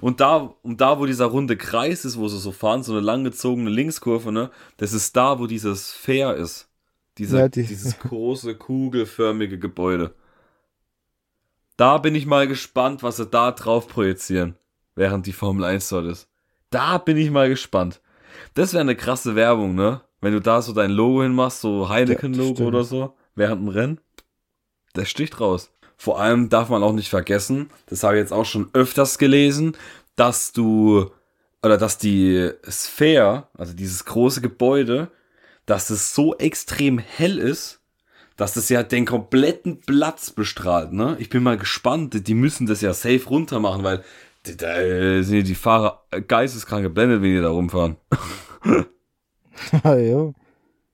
Und 0.00 0.20
da, 0.20 0.54
und 0.62 0.80
da, 0.80 0.98
wo 0.98 1.06
dieser 1.06 1.26
runde 1.26 1.56
Kreis 1.56 2.04
ist, 2.04 2.18
wo 2.18 2.28
sie 2.28 2.38
so 2.38 2.52
fahren, 2.52 2.82
so 2.82 2.92
eine 2.92 3.00
langgezogene 3.00 3.68
Linkskurve, 3.70 4.32
ne, 4.32 4.50
das 4.76 4.92
ist 4.92 5.14
da, 5.16 5.38
wo 5.38 5.46
dieses 5.46 5.92
Fair 5.92 6.34
ist. 6.36 6.68
Dieser, 7.18 7.40
Ja, 7.40 7.48
die- 7.48 7.64
dieses 7.66 7.98
große, 7.98 8.54
kugelförmige 8.56 9.58
Gebäude. 9.58 10.14
Da 11.76 11.98
bin 11.98 12.14
ich 12.14 12.26
mal 12.26 12.46
gespannt, 12.46 13.02
was 13.02 13.16
sie 13.16 13.26
da 13.26 13.50
drauf 13.52 13.88
projizieren, 13.88 14.56
während 14.94 15.26
die 15.26 15.32
Formel 15.32 15.64
1 15.64 15.88
dort 15.88 16.06
ist. 16.06 16.28
Da 16.70 16.98
bin 16.98 17.16
ich 17.16 17.30
mal 17.30 17.48
gespannt. 17.48 18.00
Das 18.54 18.72
wäre 18.72 18.80
eine 18.82 18.96
krasse 18.96 19.34
Werbung, 19.34 19.74
ne? 19.74 20.00
Wenn 20.20 20.32
du 20.32 20.40
da 20.40 20.62
so 20.62 20.72
dein 20.72 20.90
Logo 20.90 21.22
hinmachst, 21.22 21.60
so 21.60 21.88
Heineken-Logo 21.88 22.54
stimmt. 22.54 22.68
oder 22.68 22.84
so, 22.84 23.14
während 23.34 23.62
dem 23.62 23.68
Rennen. 23.68 24.00
Das 24.94 25.10
sticht 25.10 25.40
raus. 25.40 25.72
Vor 25.96 26.20
allem 26.20 26.48
darf 26.48 26.68
man 26.68 26.82
auch 26.82 26.92
nicht 26.92 27.08
vergessen, 27.08 27.70
das 27.86 28.02
habe 28.02 28.16
ich 28.16 28.20
jetzt 28.20 28.32
auch 28.32 28.44
schon 28.44 28.68
öfters 28.72 29.18
gelesen, 29.18 29.76
dass 30.16 30.52
du, 30.52 31.10
oder 31.62 31.78
dass 31.78 31.98
die 31.98 32.50
Sphäre, 32.68 33.48
also 33.56 33.72
dieses 33.74 34.04
große 34.04 34.40
Gebäude, 34.40 35.10
dass 35.66 35.90
es 35.90 36.14
so 36.14 36.36
extrem 36.36 36.98
hell 36.98 37.38
ist, 37.38 37.80
dass 38.36 38.54
das 38.54 38.68
ja 38.68 38.82
den 38.82 39.06
kompletten 39.06 39.80
Platz 39.80 40.30
bestrahlt, 40.30 40.92
ne? 40.92 41.16
Ich 41.20 41.30
bin 41.30 41.42
mal 41.42 41.56
gespannt, 41.56 42.26
die 42.26 42.34
müssen 42.34 42.66
das 42.66 42.80
ja 42.80 42.92
safe 42.92 43.24
runter 43.28 43.60
machen, 43.60 43.84
weil 43.84 44.02
da- 44.42 44.76
äh, 44.80 45.22
sind 45.22 45.36
ja 45.36 45.42
die 45.42 45.54
Fahrer 45.54 46.02
geisteskrank 46.26 46.82
geblendet, 46.82 47.22
wenn 47.22 47.34
die 47.34 47.40
da 47.40 47.50
rumfahren. 47.50 47.96
Ah, 49.82 49.94
ja. 49.94 50.32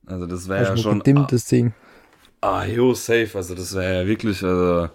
Also 0.06 0.26
das 0.26 0.48
wäre 0.48 0.64
ja 0.64 0.76
schon 0.76 0.98
gedimmt, 0.98 1.32
das 1.32 1.46
Ding. 1.46 1.72
Ah, 2.40 2.64
jo, 2.64 2.94
safe. 2.94 3.30
Also 3.34 3.54
das 3.54 3.74
wäre 3.74 4.02
ja 4.02 4.06
wirklich, 4.06 4.42
also 4.42 4.88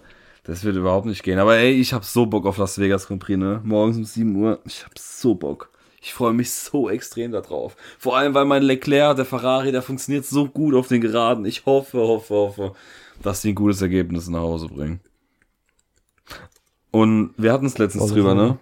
das 0.44 0.64
wird 0.64 0.76
überhaupt 0.76 1.06
nicht 1.06 1.22
gehen. 1.22 1.38
Aber 1.38 1.56
ey, 1.56 1.72
ich 1.72 1.92
hab 1.92 2.04
so 2.04 2.26
Bock 2.26 2.46
auf 2.46 2.58
Las 2.58 2.78
Vegas 2.78 3.06
Grand 3.06 3.22
Prix, 3.22 3.38
ne? 3.38 3.60
Morgens 3.64 3.96
um 3.96 4.04
7 4.04 4.34
Uhr. 4.36 4.60
Ich 4.64 4.84
hab 4.84 4.98
so 4.98 5.34
Bock. 5.34 5.70
Ich 6.00 6.14
freue 6.14 6.32
mich 6.32 6.52
so 6.52 6.88
extrem 6.88 7.32
darauf. 7.32 7.76
Vor 7.98 8.16
allem, 8.16 8.34
weil 8.34 8.44
mein 8.44 8.62
Leclerc, 8.62 9.16
der 9.16 9.24
Ferrari, 9.24 9.72
der 9.72 9.82
funktioniert 9.82 10.24
so 10.24 10.46
gut 10.46 10.74
auf 10.74 10.88
den 10.88 11.00
Geraden. 11.00 11.44
Ich 11.44 11.66
hoffe, 11.66 11.98
hoffe, 11.98 12.34
hoffe, 12.34 12.72
dass 13.22 13.42
die 13.42 13.50
ein 13.50 13.54
gutes 13.56 13.82
Ergebnis 13.82 14.28
nach 14.28 14.40
Hause 14.40 14.68
bringen. 14.68 15.00
Und 16.92 17.34
wir 17.36 17.52
hatten 17.52 17.66
es 17.66 17.78
letztens 17.78 18.12
drüber, 18.12 18.34
ne? 18.34 18.58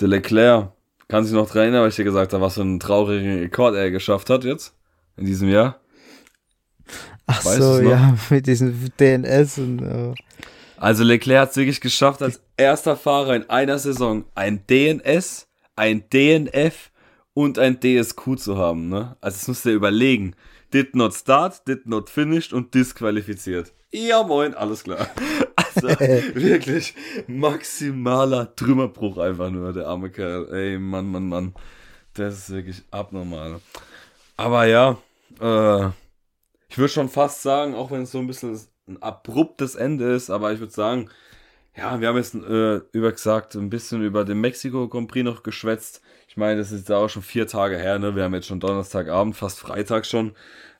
Der 0.00 0.08
Leclerc, 0.08 0.72
kann 1.08 1.24
sich 1.24 1.34
noch 1.34 1.50
dran 1.50 1.62
erinnern, 1.62 1.82
weil 1.82 1.88
ich 1.88 1.96
dir 1.96 2.04
gesagt 2.04 2.32
habe, 2.32 2.42
was 2.42 2.54
für 2.54 2.60
einen 2.60 2.78
traurigen 2.78 3.40
Rekord 3.40 3.74
er 3.74 3.90
geschafft 3.90 4.30
hat 4.30 4.44
jetzt 4.44 4.74
in 5.16 5.26
diesem 5.26 5.48
Jahr. 5.48 5.79
Ach 7.30 7.44
Weißt 7.44 7.58
so, 7.58 7.80
ja, 7.80 8.16
mit 8.30 8.46
diesem 8.46 8.90
DNS 8.98 9.58
und 9.58 9.82
äh, 9.82 10.14
Also 10.76 11.04
Leclerc 11.04 11.42
hat 11.42 11.50
es 11.50 11.56
wirklich 11.56 11.80
geschafft, 11.80 12.22
als 12.22 12.40
erster 12.56 12.96
Fahrer 12.96 13.36
in 13.36 13.48
einer 13.48 13.78
Saison 13.78 14.24
ein 14.34 14.66
DNS, 14.66 15.46
ein 15.76 16.04
DNF 16.12 16.90
und 17.32 17.58
ein 17.60 17.78
DSQ 17.78 18.36
zu 18.36 18.58
haben. 18.58 18.88
Ne? 18.88 19.16
Also 19.20 19.36
das 19.38 19.48
musst 19.48 19.64
du 19.64 19.68
dir 19.68 19.76
überlegen. 19.76 20.34
Did 20.74 20.96
not 20.96 21.14
start, 21.14 21.66
did 21.68 21.86
not 21.86 22.10
finished 22.10 22.52
und 22.52 22.74
disqualifiziert. 22.74 23.72
Ja 23.92 24.22
moin, 24.22 24.54
alles 24.54 24.84
klar. 24.84 25.08
Also 25.72 25.88
wirklich 26.34 26.94
maximaler 27.28 28.56
Trümmerbruch 28.56 29.18
einfach 29.18 29.50
nur, 29.50 29.72
der 29.72 29.86
arme 29.86 30.10
Kerl. 30.10 30.52
Ey, 30.52 30.78
Mann, 30.80 31.06
Mann, 31.06 31.28
Mann. 31.28 31.54
Das 32.14 32.38
ist 32.38 32.50
wirklich 32.50 32.82
abnormal. 32.90 33.60
Aber 34.36 34.64
ja, 34.66 34.98
äh, 35.40 35.90
ich 36.70 36.78
würde 36.78 36.90
schon 36.92 37.10
fast 37.10 37.42
sagen, 37.42 37.74
auch 37.76 37.92
wenn 37.92 38.02
es 38.04 38.12
so 38.12 38.18
ein 38.20 38.28
bisschen 38.28 38.58
ein 38.88 39.02
abruptes 39.02 39.76
Ende 39.76 40.12
ist, 40.14 40.30
aber 40.30 40.52
ich 40.52 40.60
würde 40.60 40.72
sagen, 40.74 41.10
ja, 41.76 42.00
wir 42.00 42.08
haben 42.08 42.16
jetzt 42.16 42.34
äh, 42.34 42.76
über 42.92 43.12
gesagt, 43.12 43.54
ein 43.54 43.70
bisschen 43.70 44.02
über 44.02 44.24
den 44.24 44.40
Mexiko 44.40 44.88
Grand 44.88 45.08
Prix 45.08 45.24
noch 45.24 45.42
geschwätzt. 45.42 46.02
Ich 46.28 46.36
meine, 46.36 46.58
das 46.60 46.72
ist 46.72 46.88
ja 46.88 46.96
auch 46.98 47.08
schon 47.08 47.22
vier 47.22 47.46
Tage 47.46 47.78
her, 47.78 47.98
ne? 47.98 48.16
Wir 48.16 48.24
haben 48.24 48.34
jetzt 48.34 48.46
schon 48.48 48.60
Donnerstagabend, 48.60 49.36
fast 49.36 49.60
Freitag 49.60 50.06
schon. 50.06 50.34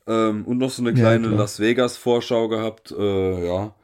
Ähm, 0.07 0.45
und 0.47 0.59
noch 0.59 0.71
so 0.71 0.83
eine 0.83 0.93
Ja, 0.93 0.95
kleine 0.95 1.29
klar. 1.29 1.31
Las 1.31 1.61
Vegas 1.61 1.97
Vorschau 1.97 2.49
gehabt. 2.49 2.93
Äh, 2.93 3.47
ja. 3.47 3.75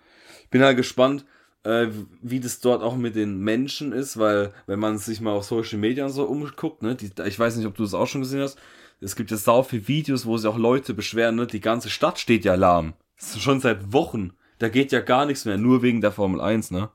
Ich 0.45 0.51
bin 0.51 0.62
halt 0.62 0.77
gespannt, 0.77 1.25
äh, 1.64 1.88
wie 2.23 2.40
das 2.40 2.61
dort 2.61 2.83
auch 2.83 2.97
mit 2.97 3.16
den 3.16 3.38
Menschen 3.40 3.92
ist, 3.92 4.19
weil 4.19 4.53
wenn 4.66 4.79
man 4.79 4.99
sich 4.99 5.21
mal 5.21 5.33
auf 5.33 5.45
Social 5.45 5.79
Media 5.79 6.09
so 6.09 6.25
umguckt, 6.25 6.83
ne, 6.83 6.95
die, 6.95 7.11
ich 7.27 7.38
weiß 7.38 7.57
nicht, 7.57 7.66
ob 7.66 7.75
du 7.77 7.83
das 7.85 7.95
auch 7.95 8.07
schon 8.07 8.23
gesehen 8.23 8.42
hast, 8.42 8.59
es 9.00 9.16
gibt 9.16 9.30
jetzt 9.30 9.44
sau 9.44 9.62
viele 9.62 9.88
Videos, 9.88 10.26
wo 10.26 10.37
sich 10.37 10.48
auch 10.48 10.56
Leute 10.56 10.94
beschweren, 10.94 11.37
ne, 11.37 11.46
die 11.46 11.61
ganze 11.61 11.90
Stadt 11.90 12.18
steht 12.18 12.44
ja 12.44 12.54
lahm. 12.54 12.94
Schon 13.16 13.61
seit 13.61 13.92
Wochen. 13.92 14.32
Da 14.59 14.68
geht 14.68 14.92
ja 14.92 15.00
gar 15.00 15.26
nichts 15.26 15.44
mehr, 15.44 15.59
nur 15.59 15.82
wegen 15.82 16.00
der 16.00 16.12
Formel 16.12 16.40
1, 16.40 16.70
ne? 16.70 16.90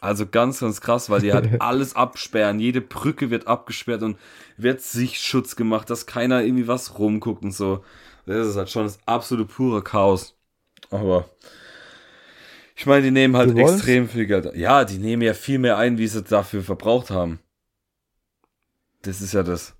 Also 0.00 0.26
ganz, 0.26 0.60
ganz 0.60 0.80
krass, 0.82 1.08
weil 1.08 1.22
die 1.22 1.32
halt 1.32 1.60
alles 1.60 1.96
absperren. 1.96 2.60
Jede 2.60 2.82
Brücke 2.82 3.30
wird 3.30 3.46
abgesperrt 3.46 4.02
und 4.02 4.18
wird 4.58 4.82
Sichtschutz 4.82 5.56
gemacht, 5.56 5.88
dass 5.88 6.06
keiner 6.06 6.42
irgendwie 6.42 6.68
was 6.68 6.98
rumguckt 6.98 7.42
und 7.42 7.52
so. 7.52 7.82
Das 8.26 8.46
ist 8.46 8.56
halt 8.56 8.70
schon 8.70 8.84
das 8.84 8.98
absolute 9.06 9.48
pure 9.48 9.82
Chaos. 9.82 10.36
Aber 10.90 11.30
ich 12.76 12.84
meine, 12.84 13.04
die 13.04 13.10
nehmen 13.10 13.36
halt 13.36 13.56
extrem 13.56 14.08
viel 14.08 14.26
Geld. 14.26 14.54
Ja, 14.54 14.84
die 14.84 14.98
nehmen 14.98 15.22
ja 15.22 15.32
viel 15.32 15.58
mehr 15.58 15.78
ein, 15.78 15.96
wie 15.96 16.06
sie 16.06 16.22
dafür 16.22 16.62
verbraucht 16.62 17.10
haben. 17.10 17.40
Das 19.02 19.22
ist 19.22 19.32
ja 19.32 19.42
das. 19.42 19.75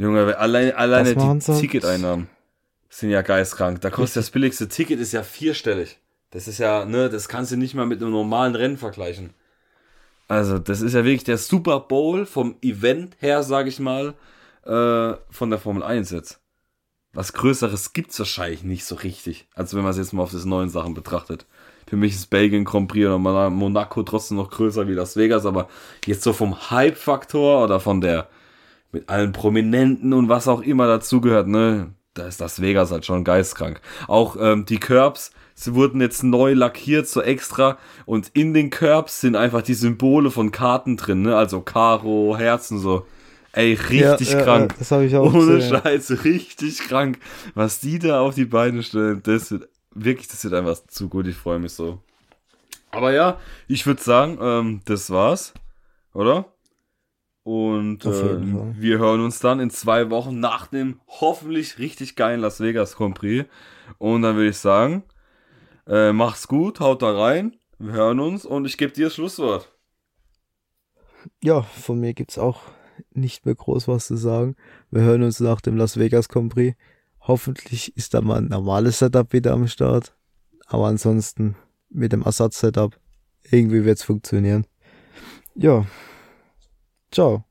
Junge, 0.00 0.36
allein, 0.38 0.72
alleine 0.72 1.10
die. 1.14 1.20
Ticketeinnahmen 1.60 2.28
sind 2.88 3.10
ja 3.10 3.22
geistkrank. 3.22 3.80
Da 3.80 3.90
kostet 3.90 4.22
das 4.22 4.30
billigste 4.30 4.68
Ticket 4.68 4.98
ist 5.00 5.12
ja 5.12 5.22
vierstellig. 5.22 5.98
Das 6.30 6.48
ist 6.48 6.58
ja, 6.58 6.84
ne, 6.84 7.08
das 7.08 7.28
kannst 7.28 7.52
du 7.52 7.56
nicht 7.56 7.74
mal 7.74 7.86
mit 7.86 8.00
einem 8.00 8.12
normalen 8.12 8.54
Rennen 8.54 8.76
vergleichen. 8.78 9.30
Also, 10.28 10.58
das 10.58 10.80
ist 10.80 10.94
ja 10.94 11.04
wirklich 11.04 11.24
der 11.24 11.38
Super 11.38 11.80
Bowl 11.80 12.24
vom 12.24 12.54
Event 12.62 13.16
her, 13.20 13.42
sag 13.42 13.66
ich 13.66 13.80
mal, 13.80 14.14
äh, 14.64 15.14
von 15.30 15.50
der 15.50 15.58
Formel 15.58 15.82
1 15.82 16.10
jetzt. 16.10 16.40
Was 17.12 17.32
Größeres 17.32 17.92
gibt's 17.92 18.18
wahrscheinlich 18.20 18.62
nicht 18.62 18.84
so 18.84 18.94
richtig, 18.94 19.48
als 19.54 19.74
wenn 19.74 19.82
man 19.82 19.90
es 19.90 19.96
jetzt 19.96 20.12
mal 20.12 20.22
auf 20.22 20.30
diese 20.30 20.48
neuen 20.48 20.68
Sachen 20.68 20.94
betrachtet. 20.94 21.46
Für 21.88 21.96
mich 21.96 22.14
ist 22.14 22.30
Belgien 22.30 22.64
Grand 22.64 22.86
Prix 22.86 23.04
oder 23.06 23.18
Mon- 23.18 23.52
Monaco 23.52 24.04
trotzdem 24.04 24.36
noch 24.36 24.50
größer 24.50 24.86
wie 24.86 24.92
Las 24.92 25.16
Vegas, 25.16 25.44
aber 25.44 25.68
jetzt 26.06 26.22
so 26.22 26.32
vom 26.32 26.70
Hype-Faktor 26.70 27.64
oder 27.64 27.80
von 27.80 28.00
der, 28.00 28.28
mit 28.92 29.08
allen 29.08 29.32
Prominenten 29.32 30.12
und 30.12 30.28
was 30.28 30.48
auch 30.48 30.62
immer 30.62 30.86
dazugehört, 30.86 31.48
ne, 31.48 31.94
da 32.14 32.26
ist 32.26 32.40
Las 32.40 32.60
Vegas 32.60 32.90
halt 32.90 33.06
schon 33.06 33.24
geistkrank. 33.24 33.80
Auch 34.08 34.36
ähm, 34.38 34.66
die 34.66 34.78
Curbs, 34.78 35.32
sie 35.54 35.74
wurden 35.74 36.00
jetzt 36.00 36.24
neu 36.24 36.54
lackiert, 36.54 37.06
so 37.06 37.22
extra, 37.22 37.78
und 38.06 38.30
in 38.34 38.52
den 38.54 38.70
Curbs 38.70 39.20
sind 39.20 39.36
einfach 39.36 39.62
die 39.62 39.74
Symbole 39.74 40.30
von 40.30 40.50
Karten 40.50 40.96
drin, 40.96 41.22
ne, 41.22 41.36
also 41.36 41.60
Karo, 41.60 42.36
Herzen, 42.36 42.78
so. 42.78 43.06
Ey, 43.52 43.74
richtig 43.74 44.30
ja, 44.30 44.38
ja, 44.38 44.44
krank. 44.44 44.72
Ja, 44.72 44.78
das 44.78 44.90
habe 44.92 45.04
ich 45.06 45.16
auch 45.16 45.34
Ohne 45.34 45.56
gesehen. 45.56 45.80
Scheiße, 45.82 46.24
richtig 46.24 46.78
krank. 46.86 47.18
Was 47.54 47.80
die 47.80 47.98
da 47.98 48.20
auf 48.20 48.36
die 48.36 48.44
Beine 48.44 48.84
stellen, 48.84 49.22
das 49.24 49.50
wird 49.50 49.68
wirklich, 49.92 50.28
das 50.28 50.44
wird 50.44 50.54
einfach 50.54 50.78
zu 50.86 51.08
gut. 51.08 51.26
Ich 51.26 51.34
freue 51.34 51.58
mich 51.58 51.72
so. 51.72 51.98
Aber 52.92 53.12
ja, 53.12 53.38
ich 53.66 53.86
würde 53.86 54.02
sagen, 54.02 54.38
ähm, 54.40 54.80
das 54.84 55.10
war's, 55.10 55.52
oder? 56.12 56.46
Und 57.42 58.02
Fall. 58.02 58.74
wir 58.76 58.98
hören 58.98 59.22
uns 59.22 59.40
dann 59.40 59.60
in 59.60 59.70
zwei 59.70 60.10
Wochen 60.10 60.40
nach 60.40 60.66
dem 60.66 61.00
hoffentlich 61.08 61.78
richtig 61.78 62.14
geilen 62.14 62.40
Las 62.40 62.60
Vegas 62.60 62.96
Grand 62.96 63.14
Prix. 63.14 63.48
Und 63.98 64.22
dann 64.22 64.36
würde 64.36 64.50
ich 64.50 64.58
sagen, 64.58 65.04
äh, 65.86 66.12
mach's 66.12 66.48
gut, 66.48 66.80
haut 66.80 67.02
da 67.02 67.18
rein. 67.18 67.56
Wir 67.78 67.92
hören 67.92 68.20
uns 68.20 68.44
und 68.44 68.66
ich 68.66 68.76
gebe 68.76 68.92
dir 68.92 69.06
das 69.06 69.14
Schlusswort. 69.14 69.72
Ja, 71.42 71.62
von 71.62 71.98
mir 71.98 72.14
gibt's 72.14 72.38
auch 72.38 72.60
nicht 73.12 73.46
mehr 73.46 73.54
groß 73.54 73.88
was 73.88 74.06
zu 74.06 74.16
sagen. 74.16 74.56
Wir 74.90 75.02
hören 75.02 75.22
uns 75.22 75.40
nach 75.40 75.60
dem 75.60 75.76
Las 75.76 75.98
Vegas 75.98 76.28
Grand 76.28 76.52
Prix. 76.52 76.76
Hoffentlich 77.20 77.96
ist 77.96 78.14
da 78.14 78.20
mal 78.20 78.38
ein 78.38 78.48
normales 78.48 78.98
Setup 78.98 79.32
wieder 79.32 79.52
am 79.52 79.66
Start. 79.66 80.14
Aber 80.66 80.86
ansonsten 80.86 81.56
mit 81.88 82.12
dem 82.12 82.22
Ersatz-Setup 82.22 82.98
irgendwie 83.50 83.84
wird's 83.84 84.04
funktionieren. 84.04 84.66
Ja. 85.54 85.86
Ciao. 87.12 87.49